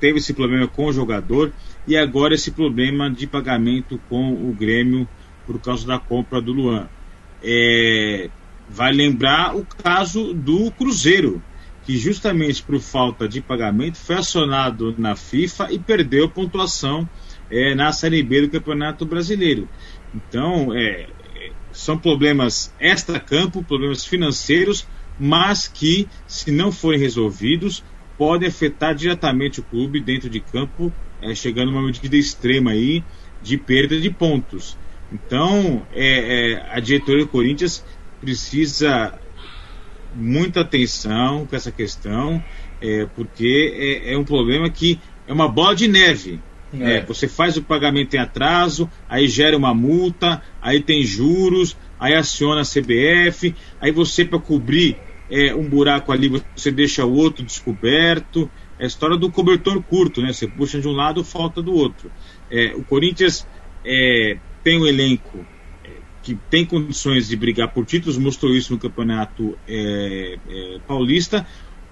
teve 0.00 0.18
esse 0.18 0.34
problema 0.34 0.66
com 0.66 0.86
o 0.86 0.92
jogador 0.92 1.52
e 1.86 1.96
agora 1.96 2.34
esse 2.34 2.50
problema 2.50 3.10
de 3.10 3.26
pagamento 3.26 4.00
com 4.08 4.32
o 4.32 4.52
Grêmio 4.52 5.08
por 5.46 5.60
causa 5.60 5.86
da 5.86 5.98
compra 5.98 6.40
do 6.40 6.52
Luan. 6.52 6.88
É, 7.42 8.28
vai 8.68 8.92
lembrar 8.92 9.54
o 9.56 9.64
caso 9.64 10.32
do 10.32 10.70
Cruzeiro, 10.72 11.42
que 11.84 11.96
justamente 11.96 12.62
por 12.62 12.80
falta 12.80 13.28
de 13.28 13.40
pagamento 13.40 13.98
foi 13.98 14.16
acionado 14.16 14.94
na 14.96 15.14
FIFA 15.14 15.70
e 15.70 15.78
perdeu 15.78 16.28
pontuação 16.28 17.08
é, 17.50 17.74
na 17.74 17.92
Série 17.92 18.22
B 18.22 18.42
do 18.42 18.50
Campeonato 18.50 19.04
Brasileiro. 19.04 19.68
Então, 20.14 20.72
é, 20.72 21.08
são 21.72 21.98
problemas 21.98 22.72
extra-campo, 22.78 23.62
problemas 23.64 24.04
financeiros, 24.04 24.86
mas 25.18 25.68
que, 25.68 26.08
se 26.26 26.50
não 26.50 26.70
forem 26.70 27.00
resolvidos, 27.00 27.82
podem 28.16 28.48
afetar 28.48 28.94
diretamente 28.94 29.60
o 29.60 29.64
clube 29.64 30.00
dentro 30.00 30.30
de 30.30 30.40
campo, 30.40 30.92
é, 31.20 31.34
chegando 31.34 31.70
a 31.70 31.72
uma 31.72 31.82
medida 31.82 32.16
extrema 32.16 32.70
aí 32.70 33.02
de 33.42 33.58
perda 33.58 34.00
de 34.00 34.10
pontos. 34.10 34.78
Então, 35.12 35.86
é, 35.92 36.52
é, 36.52 36.66
a 36.70 36.80
diretoria 36.80 37.24
do 37.24 37.30
Corinthians 37.30 37.84
precisa 38.20 39.18
muita 40.14 40.60
atenção 40.60 41.44
com 41.46 41.56
essa 41.56 41.72
questão, 41.72 42.42
é, 42.80 43.06
porque 43.14 44.02
é, 44.06 44.14
é 44.14 44.18
um 44.18 44.24
problema 44.24 44.70
que 44.70 44.98
é 45.26 45.32
uma 45.32 45.48
bola 45.48 45.74
de 45.74 45.88
neve. 45.88 46.40
É. 46.80 46.96
é. 46.96 47.04
você 47.04 47.28
faz 47.28 47.56
o 47.56 47.62
pagamento 47.62 48.14
em 48.14 48.18
atraso, 48.18 48.90
aí 49.08 49.28
gera 49.28 49.56
uma 49.56 49.74
multa, 49.74 50.42
aí 50.60 50.80
tem 50.80 51.02
juros, 51.02 51.76
aí 51.98 52.14
aciona 52.14 52.62
a 52.62 52.64
CBF, 52.64 53.54
aí 53.80 53.90
você 53.90 54.24
para 54.24 54.38
cobrir 54.38 54.96
é, 55.30 55.54
um 55.54 55.68
buraco 55.68 56.12
ali 56.12 56.28
você 56.54 56.70
deixa 56.70 57.04
o 57.04 57.14
outro 57.14 57.44
descoberto. 57.44 58.50
É 58.78 58.84
a 58.84 58.86
história 58.86 59.16
do 59.16 59.30
cobertor 59.30 59.80
curto, 59.82 60.20
né? 60.20 60.32
Você 60.32 60.48
puxa 60.48 60.80
de 60.80 60.88
um 60.88 60.92
lado, 60.92 61.24
falta 61.24 61.62
do 61.62 61.72
outro. 61.72 62.10
É, 62.50 62.74
o 62.74 62.82
Corinthians 62.82 63.46
é, 63.84 64.36
tem 64.62 64.80
um 64.80 64.86
elenco 64.86 65.46
é, 65.84 65.90
que 66.22 66.36
tem 66.50 66.64
condições 66.64 67.28
de 67.28 67.36
brigar 67.36 67.68
por 67.68 67.86
títulos, 67.86 68.18
mostrou 68.18 68.54
isso 68.54 68.72
no 68.72 68.78
campeonato 68.78 69.56
paulista, 70.86 71.46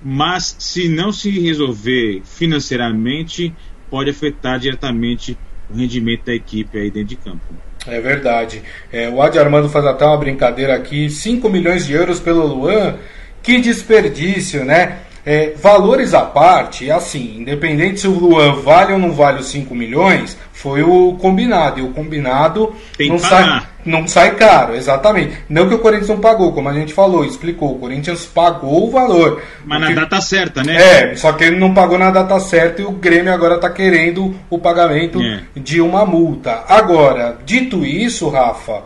mas 0.05 0.57
se 0.59 0.89
não 0.89 1.13
se 1.13 1.31
resolver 1.31 2.23
financeiramente, 2.25 3.55
pode 3.93 4.09
afetar 4.09 4.59
diretamente 4.59 5.37
o 5.71 5.77
rendimento 5.77 6.25
da 6.25 6.35
equipe 6.35 6.79
aí 6.79 6.91
dentro 6.91 7.11
de 7.11 7.17
campo. 7.17 7.43
É 7.87 8.01
verdade. 8.01 8.63
É, 8.91 9.07
o 9.11 9.21
Adi 9.21 9.39
Armando 9.39 9.69
faz 9.69 9.85
até 9.85 10.07
uma 10.07 10.17
brincadeira 10.17 10.75
aqui: 10.75 11.11
5 11.11 11.47
milhões 11.51 11.85
de 11.85 11.93
euros 11.93 12.19
pelo 12.19 12.47
Luan, 12.47 12.97
que 13.43 13.61
desperdício, 13.61 14.65
né? 14.65 15.01
É, 15.25 15.51
valores 15.51 16.15
à 16.15 16.23
parte, 16.23 16.91
assim, 16.91 17.41
independente 17.41 18.01
se 18.01 18.09
o 18.09 18.19
Luan 18.19 18.55
vale 18.55 18.93
ou 18.93 18.99
não 18.99 19.13
vale 19.13 19.41
os 19.41 19.47
5 19.51 19.73
milhões, 19.73 20.37
foi 20.53 20.83
o 20.83 21.17
combinado. 21.21 21.79
E 21.79 21.83
o 21.83 21.91
combinado 21.91 22.75
não 22.99 23.19
sai, 23.19 23.63
não 23.85 24.07
sai 24.07 24.35
caro, 24.37 24.75
exatamente. 24.75 25.39
Não 25.49 25.69
que 25.69 25.75
o 25.75 25.79
Corinthians 25.79 26.09
não 26.09 26.21
pagou, 26.21 26.53
como 26.53 26.69
a 26.69 26.73
gente 26.73 26.93
falou, 26.93 27.25
explicou. 27.25 27.75
O 27.75 27.79
Corinthians 27.79 28.25
pagou 28.25 28.89
o 28.89 28.91
valor. 28.91 29.43
Mas 29.65 29.81
porque, 29.81 29.95
na 29.95 30.01
data 30.03 30.21
certa, 30.21 30.63
né? 30.63 30.77
É, 30.77 31.17
só 31.17 31.33
que 31.33 31.45
ele 31.45 31.57
não 31.57 31.75
pagou 31.75 31.99
na 31.99 32.11
data 32.11 32.39
certa 32.41 32.83
e 32.83 32.85
o 32.85 32.93
Grêmio 32.93 33.33
agora 33.33 33.57
está 33.57 33.71
querendo 33.71 34.35
o 34.49 34.59
pagamento 34.59 35.21
é. 35.21 35.41
de 35.57 35.81
uma 35.81 36.07
multa. 36.07 36.65
Agora, 36.69 37.39
dito 37.45 37.85
isso, 37.85 38.29
Rafa, 38.29 38.83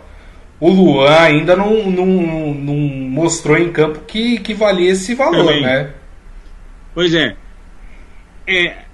o 0.59 0.71
Luan 0.71 1.11
ainda 1.11 1.55
não, 1.55 1.91
não, 1.91 2.07
não 2.07 2.75
mostrou 2.75 3.59
em 3.59 3.71
campo 3.71 4.01
que, 4.07 4.39
que 4.39 4.55
valia 4.55 4.93
esse 4.93 5.15
valor, 5.15 5.47
Também. 5.47 5.63
né? 5.63 5.91
Pois 6.95 7.13
é. 7.13 7.37
é. 8.47 8.86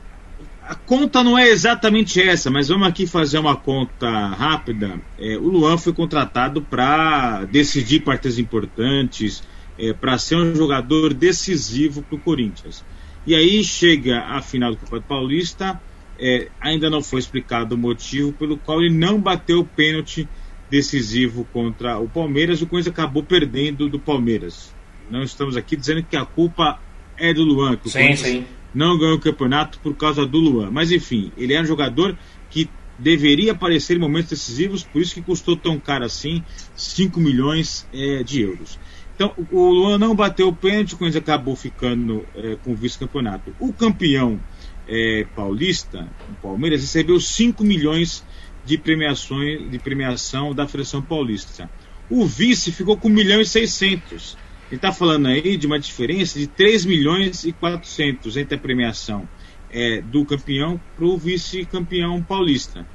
A 0.72 0.74
conta 0.74 1.22
não 1.22 1.38
é 1.38 1.50
exatamente 1.50 2.18
essa, 2.18 2.50
mas 2.50 2.68
vamos 2.68 2.88
aqui 2.88 3.06
fazer 3.06 3.38
uma 3.38 3.54
conta 3.54 4.08
rápida. 4.28 4.98
É, 5.18 5.36
o 5.36 5.42
Luan 5.42 5.76
foi 5.76 5.92
contratado 5.92 6.62
para 6.62 7.44
decidir 7.44 8.00
partidas 8.00 8.38
importantes, 8.38 9.42
é, 9.78 9.92
para 9.92 10.16
ser 10.16 10.36
um 10.36 10.54
jogador 10.54 11.12
decisivo 11.12 12.00
para 12.00 12.16
o 12.16 12.18
Corinthians. 12.18 12.82
E 13.26 13.34
aí 13.34 13.62
chega 13.62 14.20
a 14.20 14.40
final 14.40 14.70
do 14.70 14.78
Campeonato 14.78 15.06
Paulista, 15.06 15.78
é, 16.18 16.48
ainda 16.58 16.88
não 16.88 17.02
foi 17.02 17.20
explicado 17.20 17.74
o 17.74 17.78
motivo 17.78 18.32
pelo 18.32 18.56
qual 18.56 18.80
ele 18.80 18.94
não 18.94 19.20
bateu 19.20 19.60
o 19.60 19.66
pênalti 19.66 20.26
decisivo 20.70 21.46
contra 21.52 21.98
o 21.98 22.08
Palmeiras. 22.08 22.62
O 22.62 22.66
Corinthians 22.66 22.94
acabou 22.94 23.22
perdendo 23.22 23.90
do 23.90 23.98
Palmeiras. 23.98 24.74
Não 25.10 25.22
estamos 25.22 25.54
aqui 25.54 25.76
dizendo 25.76 26.02
que 26.02 26.16
a 26.16 26.24
culpa 26.24 26.80
é 27.18 27.34
do 27.34 27.44
Luan, 27.44 27.76
que 27.76 27.88
o 27.88 27.90
sim, 27.90 28.16
sim. 28.16 28.46
Não 28.74 28.98
ganhou 28.98 29.16
o 29.16 29.20
campeonato 29.20 29.78
por 29.80 29.94
causa 29.94 30.26
do 30.26 30.38
Luan. 30.38 30.70
Mas 30.70 30.92
enfim, 30.92 31.32
ele 31.36 31.54
é 31.54 31.60
um 31.60 31.66
jogador 31.66 32.16
que 32.50 32.68
deveria 32.98 33.52
aparecer 33.52 33.96
em 33.96 34.00
momentos 34.00 34.30
decisivos, 34.30 34.84
por 34.84 35.00
isso 35.00 35.14
que 35.14 35.22
custou 35.22 35.56
tão 35.56 35.78
caro 35.78 36.04
assim, 36.04 36.42
5 36.76 37.18
milhões 37.18 37.86
é, 37.92 38.22
de 38.22 38.40
euros. 38.42 38.78
Então, 39.14 39.32
o 39.50 39.70
Luan 39.70 39.98
não 39.98 40.14
bateu 40.14 40.48
o 40.48 40.52
pênalti, 40.54 40.96
quando 40.96 41.16
acabou 41.16 41.54
ficando 41.54 42.24
é, 42.34 42.56
com 42.56 42.72
o 42.72 42.76
vice-campeonato. 42.76 43.54
O 43.60 43.72
campeão 43.72 44.40
é, 44.88 45.26
paulista, 45.34 46.08
o 46.30 46.34
Palmeiras, 46.42 46.80
recebeu 46.80 47.20
5 47.20 47.62
milhões 47.62 48.24
de 48.64 48.78
premiações 48.78 49.70
de 49.70 49.78
premiação 49.78 50.54
da 50.54 50.66
Federação 50.66 51.02
Paulista. 51.02 51.70
O 52.08 52.24
vice 52.24 52.72
ficou 52.72 52.96
com 52.96 53.08
1 53.08 53.10
milhão 53.10 53.40
e 53.40 53.46
600. 53.46 54.36
Ele 54.72 54.78
está 54.78 54.90
falando 54.90 55.26
aí 55.26 55.58
de 55.58 55.66
uma 55.66 55.78
diferença 55.78 56.38
de 56.38 56.46
3 56.46 56.86
milhões 56.86 57.44
e 57.44 57.52
400 57.52 58.38
entre 58.38 58.54
a 58.54 58.58
premiação 58.58 59.28
é, 59.70 60.00
do 60.00 60.24
campeão 60.24 60.80
para 60.96 61.04
o 61.04 61.18
vice-campeão 61.18 62.22
paulista. 62.22 62.86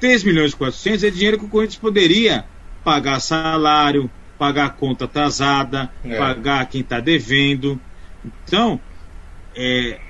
3 0.00 0.24
milhões 0.24 0.52
e 0.52 0.56
400 0.56 1.04
é 1.04 1.10
dinheiro 1.10 1.38
que 1.38 1.44
o 1.44 1.48
Corinthians 1.48 1.78
poderia 1.78 2.46
pagar 2.82 3.20
salário, 3.20 4.10
pagar 4.38 4.70
conta 4.76 5.04
atrasada, 5.04 5.92
é. 6.02 6.16
pagar 6.16 6.66
quem 6.66 6.80
está 6.80 6.98
devendo. 6.98 7.78
Então, 8.24 8.80
é, 9.54 10.00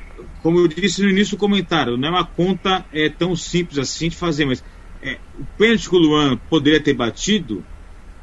como 0.41 0.61
eu 0.61 0.69
disse 0.69 1.03
no 1.03 1.09
início 1.09 1.37
do 1.37 1.41
comentário, 1.41 1.97
não 1.97 2.07
é 2.07 2.11
uma 2.13 2.25
conta 2.25 2.87
é, 2.93 3.09
tão 3.09 3.35
simples 3.35 3.79
assim 3.79 4.09
de 4.09 4.15
fazer, 4.15 4.45
mas 4.45 4.63
é, 5.03 5.19
o 5.37 5.45
pênalti 5.59 5.89
que 5.89 5.97
o 5.97 5.99
Luan 5.99 6.37
poderia 6.49 6.79
ter 6.81 6.95
batido 6.95 7.67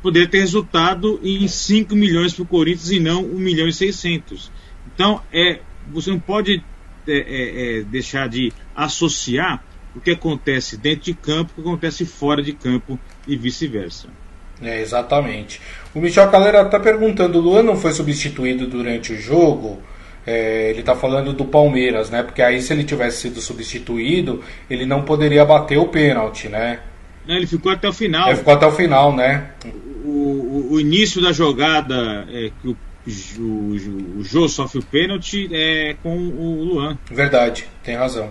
poderia 0.06 0.30
ter 0.30 0.38
resultado 0.38 1.20
em 1.24 1.48
5 1.48 1.96
milhões 1.96 2.32
para 2.32 2.44
o 2.44 2.46
Corinthians 2.46 2.92
e 2.92 3.00
não 3.00 3.24
1 3.24 3.40
milhão 3.40 3.68
e 3.68 3.74
600. 3.74 4.52
Então, 4.94 5.20
é, 5.34 5.62
você 5.92 6.12
não 6.12 6.20
pode 6.20 6.64
é, 7.08 7.12
é, 7.12 7.80
é, 7.80 7.82
deixar 7.82 8.30
de 8.30 8.54
associar 8.76 9.64
o 9.96 10.00
que 10.00 10.12
acontece 10.12 10.78
dentro 10.78 11.06
de 11.06 11.16
campo 11.16 11.54
com 11.56 11.62
o 11.62 11.64
que 11.64 11.70
acontece 11.70 12.06
fora 12.06 12.44
de 12.44 12.54
campo 12.54 13.00
e 13.28 13.36
vice-versa. 13.36 14.08
É, 14.62 14.80
exatamente. 14.80 15.60
O 15.96 16.00
Michel 16.00 16.30
Calera 16.30 16.62
está 16.62 16.80
perguntando: 16.80 17.40
o 17.40 17.42
Luan 17.42 17.64
não 17.64 17.76
foi 17.76 17.92
substituído 17.92 18.68
durante 18.68 19.12
o 19.12 19.20
jogo? 19.20 19.82
É, 20.24 20.70
ele 20.70 20.82
está 20.82 20.96
falando 20.96 21.34
do 21.34 21.46
Palmeiras, 21.46 22.12
né? 22.12 22.22
Porque 22.22 22.44
aí, 22.44 22.62
se 22.62 22.72
ele 22.72 22.84
tivesse 22.84 23.22
sido 23.22 23.42
substituído, 23.42 24.44
ele 24.70 24.86
não 24.86 25.02
poderia 25.02 25.44
bater 25.44 25.80
o 25.80 25.88
pênalti, 25.88 26.48
né? 26.48 26.80
Não, 27.28 27.36
ele 27.36 27.48
ficou 27.48 27.72
até 27.72 27.88
o 27.88 27.94
final. 27.94 28.28
Ele 28.28 28.38
ficou 28.38 28.54
até 28.54 28.68
o 28.68 28.72
final, 28.72 29.16
né? 29.16 29.50
O, 30.06 30.68
o, 30.74 30.80
início 30.80 31.22
da 31.22 31.32
jogada 31.32 32.28
é, 32.30 32.52
que 32.62 32.68
o, 32.68 32.78
o, 33.40 34.20
o 34.20 34.24
Jô 34.24 34.48
sofre 34.48 34.80
o 34.80 34.84
pênalti 34.84 35.50
é 35.52 35.96
com 36.04 36.16
o 36.16 36.64
Luan. 36.64 36.98
Verdade, 37.10 37.66
tem 37.84 37.96
razão. 37.96 38.30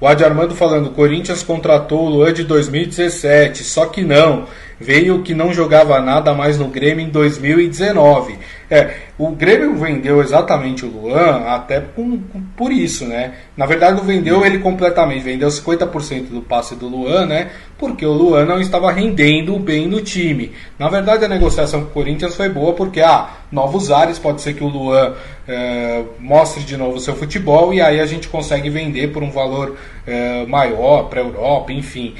O 0.00 0.06
Adi 0.06 0.24
Armando 0.24 0.54
falando, 0.54 0.90
Corinthians 0.90 1.42
contratou 1.42 2.06
o 2.06 2.08
Luan 2.08 2.32
de 2.32 2.44
2017, 2.44 3.64
só 3.64 3.86
que 3.86 4.02
não 4.02 4.46
veio 4.78 5.22
que 5.24 5.34
não 5.34 5.52
jogava 5.52 6.00
nada 6.00 6.32
mais 6.32 6.56
no 6.56 6.68
Grêmio 6.68 7.04
em 7.04 7.10
2019. 7.10 8.38
É, 8.70 8.94
o 9.18 9.30
Grêmio 9.30 9.74
vendeu 9.76 10.20
exatamente 10.20 10.84
o 10.84 10.90
Luan 10.90 11.44
até 11.46 11.80
por, 11.80 12.18
por 12.54 12.70
isso, 12.70 13.06
né? 13.06 13.32
Na 13.56 13.64
verdade, 13.64 13.96
não 13.96 14.04
vendeu 14.04 14.44
ele 14.44 14.58
completamente, 14.58 15.22
vendeu 15.22 15.48
50% 15.48 16.28
do 16.28 16.42
passe 16.42 16.74
do 16.74 16.86
Luan, 16.86 17.24
né? 17.24 17.50
Porque 17.78 18.04
o 18.04 18.12
Luan 18.12 18.44
não 18.44 18.60
estava 18.60 18.92
rendendo 18.92 19.58
bem 19.58 19.88
no 19.88 20.02
time. 20.02 20.52
Na 20.78 20.88
verdade, 20.88 21.24
a 21.24 21.28
negociação 21.28 21.80
com 21.80 21.86
o 21.86 21.92
Corinthians 21.92 22.36
foi 22.36 22.50
boa 22.50 22.74
porque, 22.74 23.00
ah, 23.00 23.30
novos 23.50 23.90
ares, 23.90 24.18
pode 24.18 24.42
ser 24.42 24.52
que 24.52 24.62
o 24.62 24.68
Luan 24.68 25.14
é, 25.46 26.04
mostre 26.20 26.62
de 26.62 26.76
novo 26.76 26.96
o 26.96 27.00
seu 27.00 27.16
futebol 27.16 27.72
e 27.72 27.80
aí 27.80 27.98
a 27.98 28.06
gente 28.06 28.28
consegue 28.28 28.68
vender 28.68 29.12
por 29.12 29.22
um 29.22 29.30
valor 29.30 29.76
é, 30.06 30.44
maior 30.44 31.04
para 31.04 31.20
a 31.20 31.24
Europa, 31.24 31.72
enfim. 31.72 32.14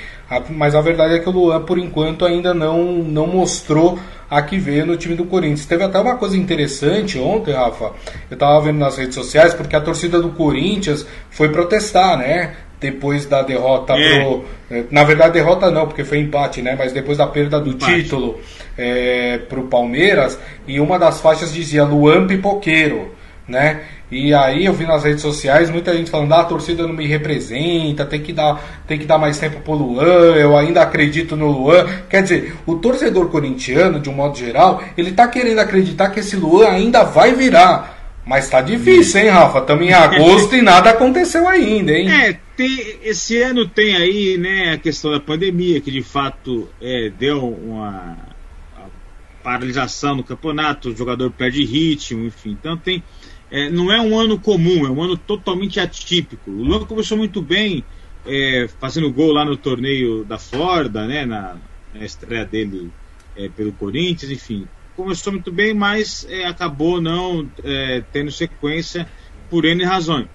Mas 0.50 0.74
a 0.74 0.80
verdade 0.80 1.14
é 1.14 1.18
que 1.18 1.28
o 1.28 1.32
Luan, 1.32 1.62
por 1.62 1.78
enquanto, 1.78 2.24
ainda 2.24 2.52
não, 2.52 2.84
não 2.84 3.26
mostrou 3.26 3.98
a 4.30 4.42
que 4.42 4.58
veio 4.58 4.84
no 4.84 4.96
time 4.96 5.14
do 5.14 5.24
Corinthians. 5.24 5.64
Teve 5.64 5.84
até 5.84 5.98
uma 5.98 6.16
coisa 6.16 6.36
interessante 6.36 7.18
ontem, 7.18 7.54
Rafa. 7.54 7.92
Eu 8.30 8.34
estava 8.34 8.60
vendo 8.60 8.78
nas 8.78 8.98
redes 8.98 9.14
sociais, 9.14 9.54
porque 9.54 9.74
a 9.74 9.80
torcida 9.80 10.20
do 10.20 10.30
Corinthians 10.30 11.06
foi 11.30 11.48
protestar, 11.48 12.18
né? 12.18 12.54
depois 12.80 13.26
da 13.26 13.42
derrota 13.42 13.94
é. 13.94 14.20
pro. 14.20 14.44
É, 14.70 14.84
na 14.90 15.04
verdade, 15.04 15.32
derrota 15.32 15.70
não, 15.70 15.86
porque 15.86 16.04
foi 16.04 16.18
empate, 16.18 16.62
né? 16.62 16.76
Mas 16.78 16.92
depois 16.92 17.18
da 17.18 17.26
perda 17.26 17.60
do 17.60 17.70
empate. 17.70 18.02
título 18.02 18.38
é, 18.76 19.38
pro 19.48 19.64
Palmeiras, 19.64 20.38
e 20.66 20.78
uma 20.78 20.98
das 20.98 21.20
faixas 21.20 21.52
dizia 21.52 21.84
Luan 21.84 22.26
Pipoqueiro, 22.26 23.14
né? 23.46 23.82
E 24.11 24.33
aí 24.33 24.64
eu 24.64 24.73
vi 24.73 24.87
nas 24.87 25.05
redes 25.05 25.21
sociais 25.21 25.71
muita 25.71 25.94
gente 25.94 26.11
falando, 26.11 26.33
ah, 26.33 26.40
a 26.40 26.44
torcida 26.44 26.87
não 26.87 26.94
me 26.94 27.07
representa, 27.07 28.07
tem 28.07 28.23
que 28.23 28.33
dar, 28.33 28.83
tem 28.87 28.99
que 28.99 29.05
dar 29.05 29.18
mais 29.18 29.38
tempo 29.38 29.61
pro 29.61 29.75
Luan, 29.75 30.35
eu 30.35 30.57
ainda 30.57 30.83
acredito 30.83 31.37
no 31.37 31.51
Luan. 31.51 31.87
Quer 32.09 32.23
dizer, 32.23 32.57
o 32.66 32.77
torcedor 32.77 33.29
corintiano, 33.29 34.01
de 34.01 34.09
um 34.09 34.14
modo 34.14 34.38
geral, 34.38 34.83
ele 34.97 35.12
tá 35.12 35.29
querendo 35.29 35.59
acreditar 35.59 36.09
que 36.09 36.21
esse 36.21 36.37
Luan 36.37 36.68
ainda 36.68 37.05
vai 37.05 37.35
virar. 37.35 37.97
Mas 38.25 38.49
tá 38.51 38.61
difícil, 38.61 39.23
hein, 39.23 39.29
Rafa? 39.29 39.61
Estamos 39.61 39.87
em 39.87 39.92
agosto 39.92 40.55
e 40.55 40.61
nada 40.61 40.90
aconteceu 40.90 41.49
ainda, 41.49 41.92
hein? 41.92 42.11
É, 42.11 42.37
tem, 42.55 42.99
esse 43.03 43.40
ano 43.40 43.66
tem 43.66 43.97
aí, 43.97 44.37
né, 44.37 44.73
a 44.75 44.79
questão 44.79 45.11
da 45.11 45.18
pandemia, 45.18 45.81
que 45.81 45.90
de 45.90 46.03
fato 46.03 46.68
é, 46.81 47.11
deu 47.18 47.49
uma 47.49 48.18
paralisação 49.42 50.14
no 50.14 50.23
campeonato, 50.23 50.90
o 50.90 50.97
jogador 50.97 51.31
perde 51.31 51.64
ritmo, 51.64 52.27
enfim. 52.27 52.51
Então 52.51 52.77
tem. 52.77 53.03
É, 53.50 53.70
não 53.70 53.92
é 53.92 54.00
um 54.00 54.18
ano 54.18 54.38
comum, 54.38 54.87
é 54.87 54.90
um 54.90 55.02
ano 55.02 55.16
totalmente 55.16 55.80
atípico. 55.80 56.50
O 56.50 56.62
Luan 56.62 56.84
começou 56.84 57.16
muito 57.16 57.40
bem, 57.40 57.84
é, 58.26 58.68
fazendo 58.78 59.11
gol 59.11 59.32
lá 59.32 59.44
no 59.44 59.56
torneio 59.56 60.24
da 60.24 60.38
Florida, 60.38 61.06
né, 61.06 61.24
na, 61.24 61.56
na 61.94 62.04
estreia 62.04 62.44
dele 62.44 62.90
é, 63.37 63.48
pelo 63.48 63.72
Corinthians, 63.72 64.30
enfim 64.30 64.66
começou 64.98 65.32
muito 65.32 65.52
bem, 65.52 65.72
mas 65.72 66.26
é, 66.28 66.44
acabou 66.44 67.00
não 67.00 67.48
é, 67.62 68.02
tendo 68.12 68.32
sequência 68.32 69.08
por 69.48 69.64
N 69.64 69.84
razões. 69.84 70.26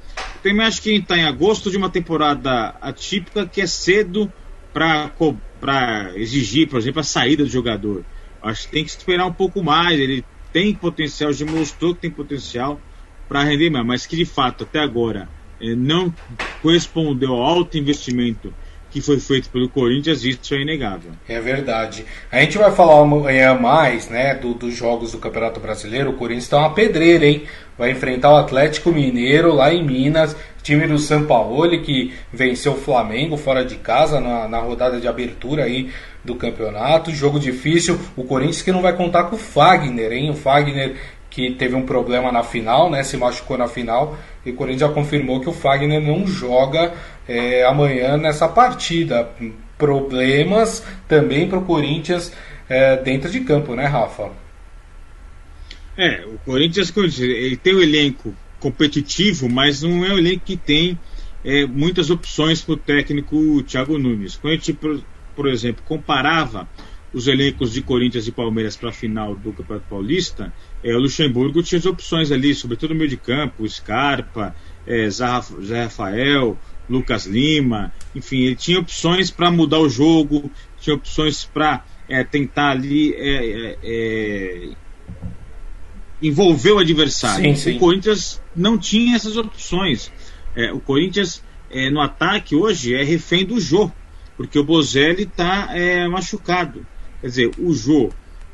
Também 0.41 0.65
acho 0.65 0.81
que 0.81 0.89
a 0.89 0.93
gente 0.93 1.03
está 1.03 1.17
em 1.17 1.25
agosto 1.25 1.69
de 1.69 1.75
uma 1.75 1.89
temporada 1.89 2.73
atípica 2.81 3.45
que 3.45 3.59
é 3.59 3.67
cedo 3.67 4.31
para 4.71 6.13
exigir, 6.15 6.69
por 6.69 6.79
exemplo, 6.79 7.01
a 7.01 7.03
saída 7.03 7.43
do 7.43 7.49
jogador. 7.49 8.05
Acho 8.41 8.65
que 8.65 8.71
tem 8.71 8.85
que 8.85 8.89
esperar 8.89 9.25
um 9.25 9.33
pouco 9.33 9.61
mais. 9.61 9.99
Ele 9.99 10.23
tem 10.53 10.73
potencial, 10.73 11.33
já 11.33 11.45
mostrou 11.45 11.93
que 11.93 12.01
tem 12.01 12.09
potencial 12.09 12.79
para 13.27 13.43
render 13.43 13.69
mais, 13.69 13.85
mas 13.85 14.05
que 14.05 14.15
de 14.15 14.25
fato 14.25 14.63
até 14.63 14.79
agora 14.79 15.27
é, 15.61 15.75
não 15.75 16.13
correspondeu 16.61 17.33
ao 17.33 17.41
alto 17.41 17.77
investimento 17.77 18.53
que 18.93 19.01
foi 19.01 19.19
feito 19.19 19.49
pelo 19.49 19.67
Corinthians, 19.67 20.23
isso 20.23 20.53
é 20.53 20.61
inegável. 20.61 21.13
É 21.27 21.41
verdade. 21.41 22.05
A 22.31 22.39
gente 22.41 22.59
vai 22.59 22.71
falar 22.71 23.01
amanhã 23.01 23.55
mais, 23.55 24.07
né, 24.07 24.35
do, 24.35 24.53
dos 24.53 24.75
jogos 24.75 25.11
do 25.11 25.17
Campeonato 25.17 25.59
Brasileiro. 25.59 26.11
O 26.11 26.13
Corinthians 26.13 26.43
está 26.43 26.59
uma 26.59 26.75
pedreira, 26.75 27.25
hein? 27.25 27.41
Vai 27.75 27.89
enfrentar 27.89 28.31
o 28.31 28.35
Atlético 28.35 28.91
Mineiro 28.91 29.55
lá 29.55 29.73
em 29.73 29.83
Minas, 29.83 30.35
time 30.61 30.85
do 30.85 30.99
São 30.99 31.25
Paulo 31.25 31.81
que 31.81 32.13
venceu 32.31 32.73
o 32.73 32.77
Flamengo 32.77 33.35
fora 33.35 33.65
de 33.65 33.75
casa 33.75 34.19
na, 34.19 34.47
na 34.47 34.59
rodada 34.59 34.99
de 34.99 35.07
abertura 35.07 35.63
aí 35.63 35.89
do 36.23 36.35
campeonato. 36.35 37.11
Jogo 37.11 37.39
difícil. 37.39 37.99
O 38.15 38.23
Corinthians 38.23 38.61
que 38.61 38.71
não 38.71 38.81
vai 38.81 38.95
contar 38.95 39.23
com 39.23 39.35
o 39.35 39.39
Fagner, 39.39 40.11
hein? 40.11 40.29
O 40.29 40.35
Fagner 40.35 40.95
que 41.33 41.49
teve 41.49 41.73
um 41.73 41.81
problema 41.81 42.31
na 42.31 42.43
final, 42.43 42.91
né? 42.91 43.03
Se 43.03 43.17
machucou 43.17 43.57
na 43.57 43.67
final. 43.67 44.15
E 44.45 44.51
o 44.51 44.53
Corinthians 44.53 44.81
já 44.81 44.89
confirmou 44.89 45.41
que 45.41 45.49
o 45.49 45.51
Fagner 45.51 45.99
não 45.99 46.27
joga 46.27 46.93
é, 47.27 47.65
amanhã 47.65 48.17
nessa 48.17 48.47
partida. 48.47 49.27
Problemas 49.75 50.85
também 51.07 51.49
para 51.49 51.57
o 51.57 51.65
Corinthians 51.65 52.31
é, 52.69 52.97
dentro 52.97 53.31
de 53.31 53.39
campo, 53.39 53.73
né, 53.73 53.85
Rafa? 53.87 54.29
É, 55.97 56.23
o 56.23 56.37
Corinthians 56.45 56.93
ele 57.19 57.57
tem 57.57 57.75
um 57.75 57.81
elenco 57.81 58.35
competitivo, 58.59 59.49
mas 59.49 59.81
não 59.81 60.05
é 60.05 60.13
um 60.13 60.17
elenco 60.19 60.45
que 60.45 60.55
tem 60.55 60.99
é, 61.43 61.65
muitas 61.65 62.11
opções 62.11 62.61
para 62.61 62.73
o 62.73 62.77
técnico 62.77 63.63
Thiago 63.63 63.97
Nunes. 63.97 64.35
Quando 64.35 64.53
a 64.53 64.55
gente, 64.55 64.73
por, 64.73 65.01
por 65.35 65.47
exemplo, 65.47 65.83
comparava 65.87 66.67
os 67.13 67.27
elencos 67.27 67.71
de 67.71 67.81
Corinthians 67.81 68.27
e 68.27 68.31
Palmeiras 68.31 68.75
para 68.75 68.89
a 68.89 68.93
final 68.93 69.35
do 69.35 69.53
Campeonato 69.53 69.85
Paulista, 69.87 70.51
é, 70.83 70.95
o 70.95 70.99
Luxemburgo 70.99 71.61
tinha 71.61 71.77
as 71.79 71.85
opções 71.85 72.31
ali, 72.31 72.55
sobretudo 72.55 72.93
no 72.93 72.97
meio 72.97 73.09
de 73.09 73.17
campo, 73.17 73.67
Scarpa, 73.69 74.55
é, 74.87 75.09
Zé 75.09 75.83
Rafael, 75.83 76.57
Lucas 76.89 77.25
Lima, 77.25 77.93
enfim, 78.15 78.41
ele 78.41 78.55
tinha 78.55 78.79
opções 78.79 79.29
para 79.29 79.51
mudar 79.51 79.79
o 79.79 79.89
jogo, 79.89 80.51
tinha 80.79 80.95
opções 80.95 81.45
para 81.45 81.85
é, 82.09 82.23
tentar 82.23 82.71
ali 82.71 83.13
é, 83.13 83.45
é, 83.45 83.77
é, 83.83 84.69
envolver 86.21 86.71
o 86.71 86.79
adversário. 86.79 87.43
Sim, 87.43 87.55
sim. 87.55 87.75
O 87.77 87.79
Corinthians 87.79 88.41
não 88.55 88.77
tinha 88.77 89.15
essas 89.15 89.37
opções. 89.37 90.11
É, 90.55 90.71
o 90.71 90.79
Corinthians 90.79 91.43
no 91.91 91.99
ataque 91.99 92.55
hoje 92.55 92.93
é 92.93 93.03
refém 93.03 93.43
do 93.43 93.59
Jô, 93.59 93.91
porque 94.37 94.59
o 94.59 94.63
Bozelli 94.63 95.23
está 95.23 95.69
machucado. 96.07 96.85
Quer 97.23 97.27
dizer, 97.27 97.51
o 97.57 97.73
Jô, 97.73 98.09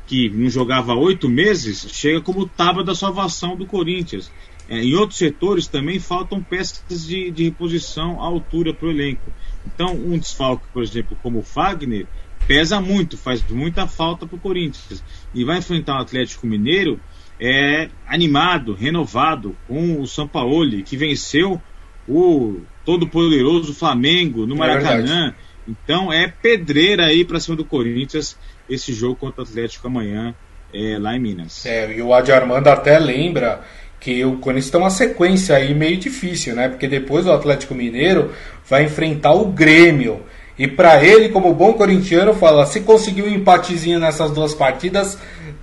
que 0.06 0.30
não 0.30 0.48
jogava 0.48 0.92
há 0.92 0.96
oito 0.96 1.28
meses, 1.28 1.88
chega 1.90 2.20
como 2.20 2.48
tábua 2.48 2.84
da 2.84 2.94
salvação 2.94 3.56
do 3.56 3.66
Corinthians. 3.66 4.30
É, 4.68 4.78
em 4.78 4.94
outros 4.94 5.18
setores 5.18 5.66
também 5.66 5.98
faltam 5.98 6.40
peças 6.40 7.04
de, 7.04 7.32
de 7.32 7.42
reposição 7.42 8.22
à 8.22 8.26
altura 8.26 8.72
para 8.72 8.86
o 8.86 8.92
elenco. 8.92 9.32
Então, 9.66 9.92
um 9.96 10.16
desfalque, 10.16 10.66
por 10.72 10.84
exemplo, 10.84 11.18
como 11.20 11.40
o 11.40 11.42
Fagner, 11.42 12.06
pesa 12.46 12.80
muito, 12.80 13.18
faz 13.18 13.44
muita 13.50 13.88
falta 13.88 14.24
para 14.24 14.36
o 14.36 14.40
Corinthians. 14.40 15.02
E 15.34 15.42
vai 15.42 15.58
enfrentar 15.58 15.98
o 15.98 16.02
Atlético 16.02 16.46
Mineiro 16.46 17.00
é, 17.40 17.90
animado, 18.06 18.72
renovado, 18.72 19.56
com 19.66 20.00
o 20.00 20.06
Sampaoli, 20.06 20.84
que 20.84 20.96
venceu 20.96 21.60
o 22.08 22.60
todo 22.84 23.08
poderoso 23.08 23.74
Flamengo 23.74 24.46
no 24.46 24.54
é 24.54 24.58
Maracanã. 24.58 25.34
É 25.36 25.49
então 25.68 26.12
é 26.12 26.32
pedreira 26.42 27.06
aí 27.06 27.24
para 27.24 27.40
cima 27.40 27.56
do 27.56 27.64
Corinthians 27.64 28.36
esse 28.68 28.92
jogo 28.92 29.16
contra 29.16 29.42
o 29.42 29.44
Atlético 29.44 29.86
amanhã 29.86 30.34
é, 30.72 30.96
lá 30.98 31.16
em 31.16 31.20
Minas. 31.20 31.66
É, 31.66 31.92
e 31.92 32.00
o 32.00 32.14
Adi 32.14 32.32
Armando 32.32 32.68
até 32.68 32.98
lembra 32.98 33.62
que 33.98 34.24
o 34.24 34.38
Corinthians 34.38 34.70
tem 34.70 34.80
uma 34.80 34.90
sequência 34.90 35.56
aí 35.56 35.74
meio 35.74 35.96
difícil, 35.96 36.54
né? 36.54 36.68
Porque 36.68 36.88
depois 36.88 37.26
o 37.26 37.32
Atlético 37.32 37.74
Mineiro 37.74 38.32
vai 38.66 38.84
enfrentar 38.84 39.32
o 39.32 39.46
Grêmio. 39.46 40.22
E 40.58 40.66
para 40.66 41.02
ele, 41.04 41.28
como 41.28 41.52
bom 41.54 41.74
corintiano, 41.74 42.34
fala: 42.34 42.66
se 42.66 42.80
conseguir 42.80 43.22
um 43.22 43.28
empatezinho 43.28 43.98
nessas 43.98 44.30
duas 44.30 44.54
partidas, 44.54 45.18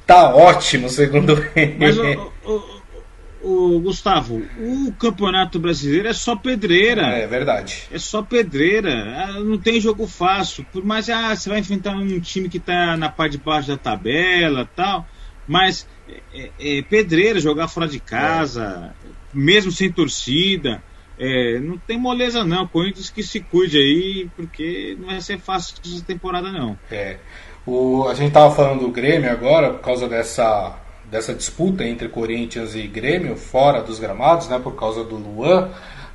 tá 0.05 0.35
ótimo, 0.35 0.89
segundo 0.89 1.43
ele. 1.55 1.75
Mas, 1.79 1.97
o, 1.97 2.31
o, 2.45 2.76
o, 3.43 3.79
Gustavo, 3.79 4.41
o 4.59 4.91
Campeonato 4.93 5.59
Brasileiro 5.59 6.07
é 6.07 6.13
só 6.13 6.35
pedreira. 6.35 7.07
É, 7.07 7.27
verdade. 7.27 7.83
É 7.91 7.99
só 7.99 8.21
pedreira. 8.21 8.91
Ah, 8.91 9.39
não 9.39 9.57
tem 9.57 9.79
jogo 9.79 10.07
fácil. 10.07 10.65
Por 10.71 10.83
mais 10.83 11.09
ah, 11.09 11.35
você 11.35 11.49
vai 11.49 11.59
enfrentar 11.59 11.91
um 11.91 12.19
time 12.19 12.49
que 12.49 12.59
tá 12.59 12.97
na 12.97 13.09
parte 13.09 13.33
de 13.33 13.43
baixo 13.43 13.69
da 13.69 13.77
tabela 13.77 14.69
tal. 14.75 15.07
Mas 15.47 15.87
é, 16.09 16.49
é, 16.59 16.77
é, 16.79 16.81
pedreira 16.81 17.39
jogar 17.39 17.67
fora 17.67 17.87
de 17.87 17.99
casa, 17.99 18.93
é. 19.05 19.09
mesmo 19.33 19.71
sem 19.71 19.91
torcida. 19.91 20.81
É, 21.19 21.59
não 21.59 21.77
tem 21.77 21.97
moleza 21.97 22.43
não, 22.43 22.67
Corinthians 22.67 23.09
que 23.09 23.23
se 23.23 23.39
cuide 23.39 23.77
aí, 23.77 24.29
porque 24.35 24.95
não 24.99 25.07
vai 25.07 25.21
ser 25.21 25.39
fácil 25.39 25.75
essa 25.83 26.03
temporada 26.03 26.51
não. 26.51 26.77
É. 26.91 27.17
O, 27.65 28.07
a 28.07 28.13
gente 28.13 28.31
tava 28.31 28.53
falando 28.53 28.81
do 28.81 28.91
Grêmio 28.91 29.29
agora, 29.31 29.71
por 29.71 29.81
causa 29.81 30.07
dessa, 30.07 30.77
dessa 31.09 31.33
disputa 31.33 31.85
entre 31.85 32.09
Corinthians 32.09 32.75
e 32.75 32.83
Grêmio, 32.83 33.35
fora 33.35 33.81
dos 33.81 33.99
gramados, 33.99 34.47
né, 34.47 34.59
por 34.61 34.75
causa 34.75 35.03
do 35.03 35.15
Luan. 35.15 35.69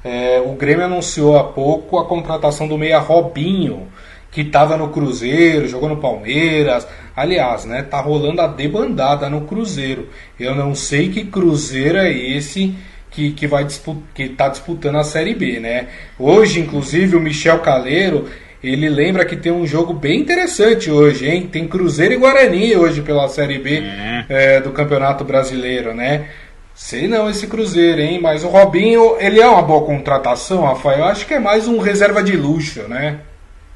É, 0.05 0.43
o 0.45 0.53
Grêmio 0.55 0.85
anunciou 0.85 1.39
há 1.39 1.45
pouco 1.45 1.99
a 1.99 2.05
contratação 2.05 2.69
do 2.69 2.77
meia 2.77 2.99
Robinho, 2.99 3.89
que 4.31 4.41
estava 4.41 4.77
no 4.77 4.89
Cruzeiro, 4.89 5.69
jogou 5.69 5.89
no 5.89 5.99
Palmeiras. 5.99 6.87
Aliás, 7.15 7.65
né, 7.65 7.83
tá 7.83 8.01
rolando 8.01 8.41
a 8.41 8.47
debandada 8.47 9.29
no 9.29 9.43
Cruzeiro. 9.43 10.09
Eu 10.39 10.55
não 10.55 10.75
sei 10.75 11.11
que 11.11 11.25
Cruzeiro 11.25 11.99
é 11.99 12.11
esse 12.11 12.75
que, 13.11 13.33
que 13.33 13.47
vai 13.47 13.67
que 14.15 14.29
tá 14.31 14.49
disputando 14.49 14.97
a 14.97 15.05
Série 15.05 15.35
B, 15.35 15.61
né? 15.61 15.89
Hoje, 16.19 16.61
inclusive, 16.61 17.15
o 17.15 17.21
Michel 17.21 17.59
Caleiro, 17.59 18.29
ele 18.63 18.89
lembra 18.89 19.25
que 19.25 19.37
tem 19.37 19.51
um 19.51 19.67
jogo 19.67 19.93
bem 19.93 20.21
interessante 20.21 20.91
hoje, 20.91 21.27
hein? 21.27 21.49
Tem 21.51 21.67
Cruzeiro 21.67 22.15
e 22.15 22.17
Guarani 22.17 22.77
hoje 22.77 23.03
pela 23.03 23.29
Série 23.29 23.59
B 23.59 23.79
é. 23.79 24.27
É, 24.29 24.61
do 24.61 24.71
Campeonato 24.71 25.25
Brasileiro, 25.25 25.93
né? 25.93 26.29
Sei 26.75 27.09
não 27.09 27.29
esse 27.29 27.47
Cruzeiro, 27.49 28.01
hein? 28.01 28.21
Mas 28.21 28.45
o 28.45 28.49
Robinho, 28.49 29.17
ele 29.19 29.41
é 29.41 29.49
uma 29.49 29.63
boa 29.63 29.85
contratação, 29.85 30.63
Rafael. 30.63 31.01
Eu 31.01 31.05
acho 31.07 31.27
que 31.27 31.35
é 31.35 31.41
mais 31.41 31.67
um 31.67 31.79
reserva 31.79 32.23
de 32.23 32.37
luxo, 32.37 32.83
né? 32.83 33.21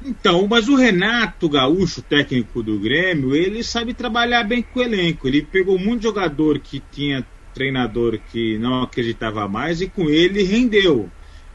Então, 0.03 0.47
mas 0.47 0.69
o 0.69 0.75
Renato 0.75 1.49
Gaúcho, 1.49 2.01
técnico 2.01 2.63
do 2.63 2.79
Grêmio, 2.79 3.35
ele 3.35 3.63
sabe 3.63 3.93
trabalhar 3.93 4.43
bem 4.43 4.61
com 4.61 4.79
o 4.79 4.83
elenco. 4.83 5.27
Ele 5.27 5.41
pegou 5.41 5.77
muito 5.77 6.03
jogador 6.03 6.59
que 6.59 6.81
tinha 6.91 7.25
treinador 7.53 8.19
que 8.31 8.57
não 8.57 8.83
acreditava 8.83 9.47
mais 9.47 9.81
e 9.81 9.87
com 9.87 10.09
ele 10.09 10.43
rendeu. 10.43 11.09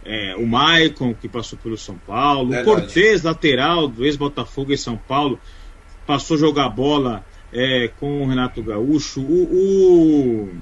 É, 0.05 0.35
o 0.37 0.47
Maicon, 0.47 1.15
que 1.15 1.29
passou 1.29 1.59
pelo 1.59 1.77
São 1.79 1.97
Paulo, 1.97 2.51
Verdade. 2.51 2.69
o 2.69 2.75
Cortez, 2.75 3.23
lateral 3.23 3.87
do 3.87 4.05
ex-Botafogo 4.05 4.73
em 4.73 4.77
São 4.77 4.97
Paulo, 4.97 5.39
passou 6.07 6.37
a 6.37 6.41
jogar 6.41 6.69
bola 6.71 7.25
é, 7.53 7.89
com 8.01 8.23
o 8.23 8.27
Renato 8.27 8.63
Gaúcho. 8.63 9.21
O, 9.21 9.45
o 9.45 10.55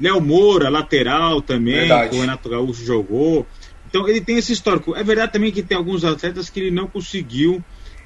Léo 0.00 0.20
Moura, 0.20 0.68
lateral 0.68 1.42
também, 1.42 1.74
Verdade. 1.74 2.10
que 2.10 2.16
o 2.16 2.20
Renato 2.20 2.48
Gaúcho 2.48 2.84
jogou. 2.84 3.46
Então 3.88 4.06
ele 4.06 4.20
tem 4.20 4.36
esse 4.36 4.52
histórico. 4.52 4.94
É 4.94 5.02
verdade 5.02 5.32
também 5.32 5.50
que 5.50 5.62
tem 5.62 5.76
alguns 5.76 6.04
atletas 6.04 6.50
que 6.50 6.60
ele 6.60 6.70
não 6.70 6.86
conseguiu 6.86 7.62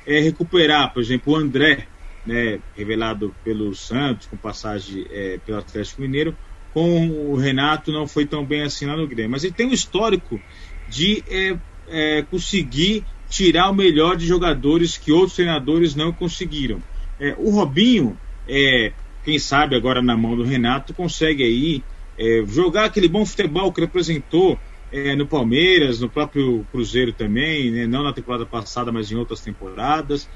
é, 0.07 0.21
recuperar. 0.21 0.93
Por 0.93 1.03
exemplo, 1.03 1.33
o 1.33 1.37
André, 1.37 1.87
né, 2.25 2.61
revelado 2.75 3.35
pelo 3.45 3.75
Santos, 3.75 4.27
com 4.27 4.37
passagem 4.37 5.07
é, 5.11 5.39
pelo 5.45 5.59
Atlético 5.59 6.01
Mineiro, 6.01 6.37
com 6.73 7.09
o 7.09 7.37
Renato 7.37 7.93
não 7.93 8.07
foi 8.07 8.25
tão 8.27 8.45
bem 8.45 8.63
assim 8.63 8.87
lá 8.87 8.97
no 8.97 9.07
Grêmio. 9.07 9.31
Mas 9.31 9.45
ele 9.45 9.53
tem 9.53 9.67
um 9.67 9.73
histórico 9.73 10.41
de 10.89 11.23
é, 11.29 11.57
é, 11.89 12.23
conseguir 12.23 13.05
tirar 13.29 13.71
o 13.71 13.75
melhor 13.75 14.17
de 14.17 14.27
jogadores 14.27 14.97
que 14.97 15.13
outros 15.13 15.35
treinadores 15.35 15.95
não 15.95 16.13
conseguiram. 16.13 16.83
É, 17.19 17.35
o 17.39 17.51
Robinho, 17.51 18.17
é, 18.49 18.93
quem 19.25 19.39
sabe 19.39 19.77
agora 19.77 20.03
na 20.03 20.17
mão 20.17 20.37
do 20.37 20.43
Renato, 20.43 20.93
consegue 20.95 21.43
aí 21.43 21.83
é, 22.19 22.45
jogar 22.47 22.87
aquele 22.87 23.09
bom 23.09 23.25
futebol 23.25 23.73
que 23.73 23.81
representou 23.81 24.59
é, 24.91 25.17
no 25.17 25.27
Palmeiras, 25.27 26.01
no 26.01 26.09
próprio 26.09 26.67
Cruzeiro 26.71 27.13
também, 27.13 27.71
né, 27.71 27.87
não 27.87 28.03
na 28.03 28.13
temporada 28.13 28.45
passada, 28.45 28.93
mas 28.93 29.11
em 29.11 29.17
outras 29.17 29.41
temporadas. 29.41 30.29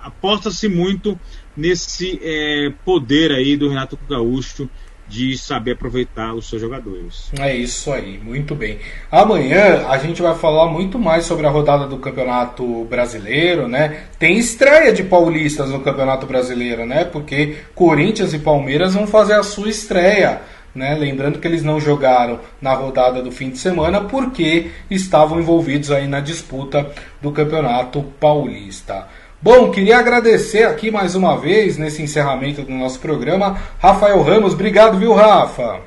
Aposta-se 0.00 0.68
muito 0.68 1.18
nesse 1.56 2.20
é, 2.22 2.72
poder 2.84 3.32
aí 3.32 3.56
do 3.56 3.68
Renato 3.68 3.98
Gaúcho 4.08 4.68
de 5.06 5.36
saber 5.36 5.72
aproveitar 5.72 6.34
os 6.34 6.48
seus 6.48 6.60
jogadores. 6.60 7.30
É 7.38 7.54
isso 7.54 7.92
aí, 7.92 8.18
muito 8.18 8.54
bem. 8.54 8.78
Amanhã 9.10 9.86
a 9.88 9.98
gente 9.98 10.22
vai 10.22 10.34
falar 10.34 10.66
muito 10.66 10.98
mais 10.98 11.26
sobre 11.26 11.46
a 11.46 11.50
rodada 11.50 11.86
do 11.86 11.98
Campeonato 11.98 12.84
Brasileiro, 12.84 13.68
né? 13.68 14.04
Tem 14.18 14.38
estreia 14.38 14.92
de 14.92 15.04
paulistas 15.04 15.70
no 15.70 15.80
Campeonato 15.80 16.26
Brasileiro, 16.26 16.86
né? 16.86 17.04
Porque 17.04 17.56
Corinthians 17.74 18.32
e 18.32 18.38
Palmeiras 18.38 18.94
vão 18.94 19.06
fazer 19.06 19.34
a 19.34 19.42
sua 19.42 19.68
estreia. 19.68 20.40
Né? 20.74 20.96
Lembrando 20.96 21.38
que 21.38 21.46
eles 21.46 21.62
não 21.62 21.78
jogaram 21.78 22.40
na 22.60 22.74
rodada 22.74 23.22
do 23.22 23.30
fim 23.30 23.48
de 23.48 23.58
semana 23.58 24.00
porque 24.00 24.72
estavam 24.90 25.38
envolvidos 25.38 25.92
aí 25.92 26.08
na 26.08 26.18
disputa 26.18 26.90
do 27.22 27.30
Campeonato 27.30 28.02
Paulista. 28.18 29.06
Bom, 29.44 29.70
queria 29.70 29.98
agradecer 29.98 30.62
aqui 30.62 30.90
mais 30.90 31.14
uma 31.14 31.38
vez 31.38 31.76
nesse 31.76 32.00
encerramento 32.00 32.62
do 32.62 32.72
nosso 32.72 32.98
programa, 32.98 33.60
Rafael 33.78 34.22
Ramos. 34.22 34.54
Obrigado, 34.54 34.98
viu, 34.98 35.12
Rafa? 35.12 35.82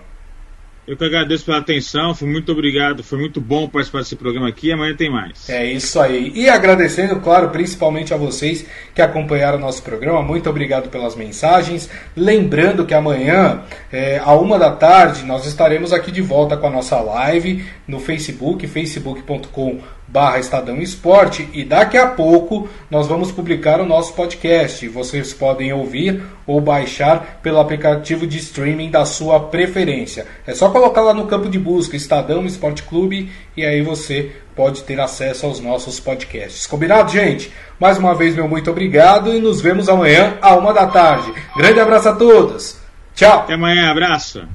Eu 0.85 0.95
que 0.95 1.03
agradeço 1.03 1.43
pela 1.43 1.57
atenção, 1.57 2.13
foi 2.13 2.27
muito 2.27 2.51
obrigado, 2.51 3.03
foi 3.03 3.17
muito 3.17 3.41
bom 3.41 3.67
participar 3.67 3.97
desse 3.97 4.15
programa 4.15 4.47
aqui. 4.47 4.71
Amanhã 4.71 4.95
tem 4.95 5.09
mais. 5.09 5.49
É 5.49 5.65
isso 5.65 5.99
aí. 5.99 6.31
E 6.35 6.47
agradecendo, 6.47 7.19
claro, 7.19 7.49
principalmente 7.49 8.13
a 8.13 8.17
vocês 8.17 8.63
que 8.93 9.01
acompanharam 9.01 9.57
o 9.57 9.61
nosso 9.61 9.81
programa. 9.81 10.21
Muito 10.21 10.47
obrigado 10.47 10.89
pelas 10.89 11.15
mensagens. 11.15 11.89
Lembrando 12.15 12.85
que 12.85 12.93
amanhã, 12.93 13.63
é, 13.91 14.19
à 14.19 14.33
uma 14.35 14.59
da 14.59 14.71
tarde, 14.71 15.25
nós 15.25 15.47
estaremos 15.47 15.91
aqui 15.91 16.11
de 16.11 16.21
volta 16.21 16.55
com 16.55 16.67
a 16.67 16.71
nossa 16.71 17.01
live 17.01 17.65
no 17.87 17.99
Facebook, 17.99 18.67
facebook.com 18.67 19.96
barra 20.07 20.39
Estadão 20.39 20.77
Esporte 20.77 21.49
e 21.53 21.63
daqui 21.63 21.97
a 21.97 22.07
pouco 22.07 22.69
nós 22.89 23.07
vamos 23.07 23.31
publicar 23.31 23.81
o 23.81 23.85
nosso 23.85 24.13
podcast. 24.13 24.87
Vocês 24.87 25.33
podem 25.33 25.73
ouvir 25.73 26.23
ou 26.45 26.61
baixar 26.61 27.39
pelo 27.43 27.59
aplicativo 27.59 28.25
de 28.25 28.37
streaming 28.37 28.89
da 28.89 29.05
sua 29.05 29.39
preferência. 29.39 30.25
É 30.45 30.53
só 30.53 30.69
colocar 30.69 31.01
lá 31.01 31.13
no 31.13 31.27
campo 31.27 31.49
de 31.49 31.59
busca 31.59 31.95
Estadão 31.95 32.45
Esporte 32.45 32.83
Clube 32.83 33.29
e 33.55 33.65
aí 33.65 33.81
você 33.81 34.31
pode 34.55 34.83
ter 34.83 34.99
acesso 34.99 35.45
aos 35.45 35.59
nossos 35.59 35.99
podcasts. 35.99 36.65
Combinado, 36.65 37.11
gente? 37.11 37.51
Mais 37.79 37.97
uma 37.97 38.15
vez, 38.15 38.33
meu 38.35 38.47
muito 38.47 38.71
obrigado 38.71 39.33
e 39.33 39.39
nos 39.39 39.61
vemos 39.61 39.87
amanhã 39.87 40.37
à 40.41 40.55
uma 40.55 40.73
da 40.73 40.87
tarde. 40.87 41.31
Grande 41.55 41.79
abraço 41.79 42.09
a 42.09 42.15
todos. 42.15 42.77
Tchau. 43.13 43.39
Até 43.39 43.53
amanhã, 43.53 43.91
abraço. 43.91 44.47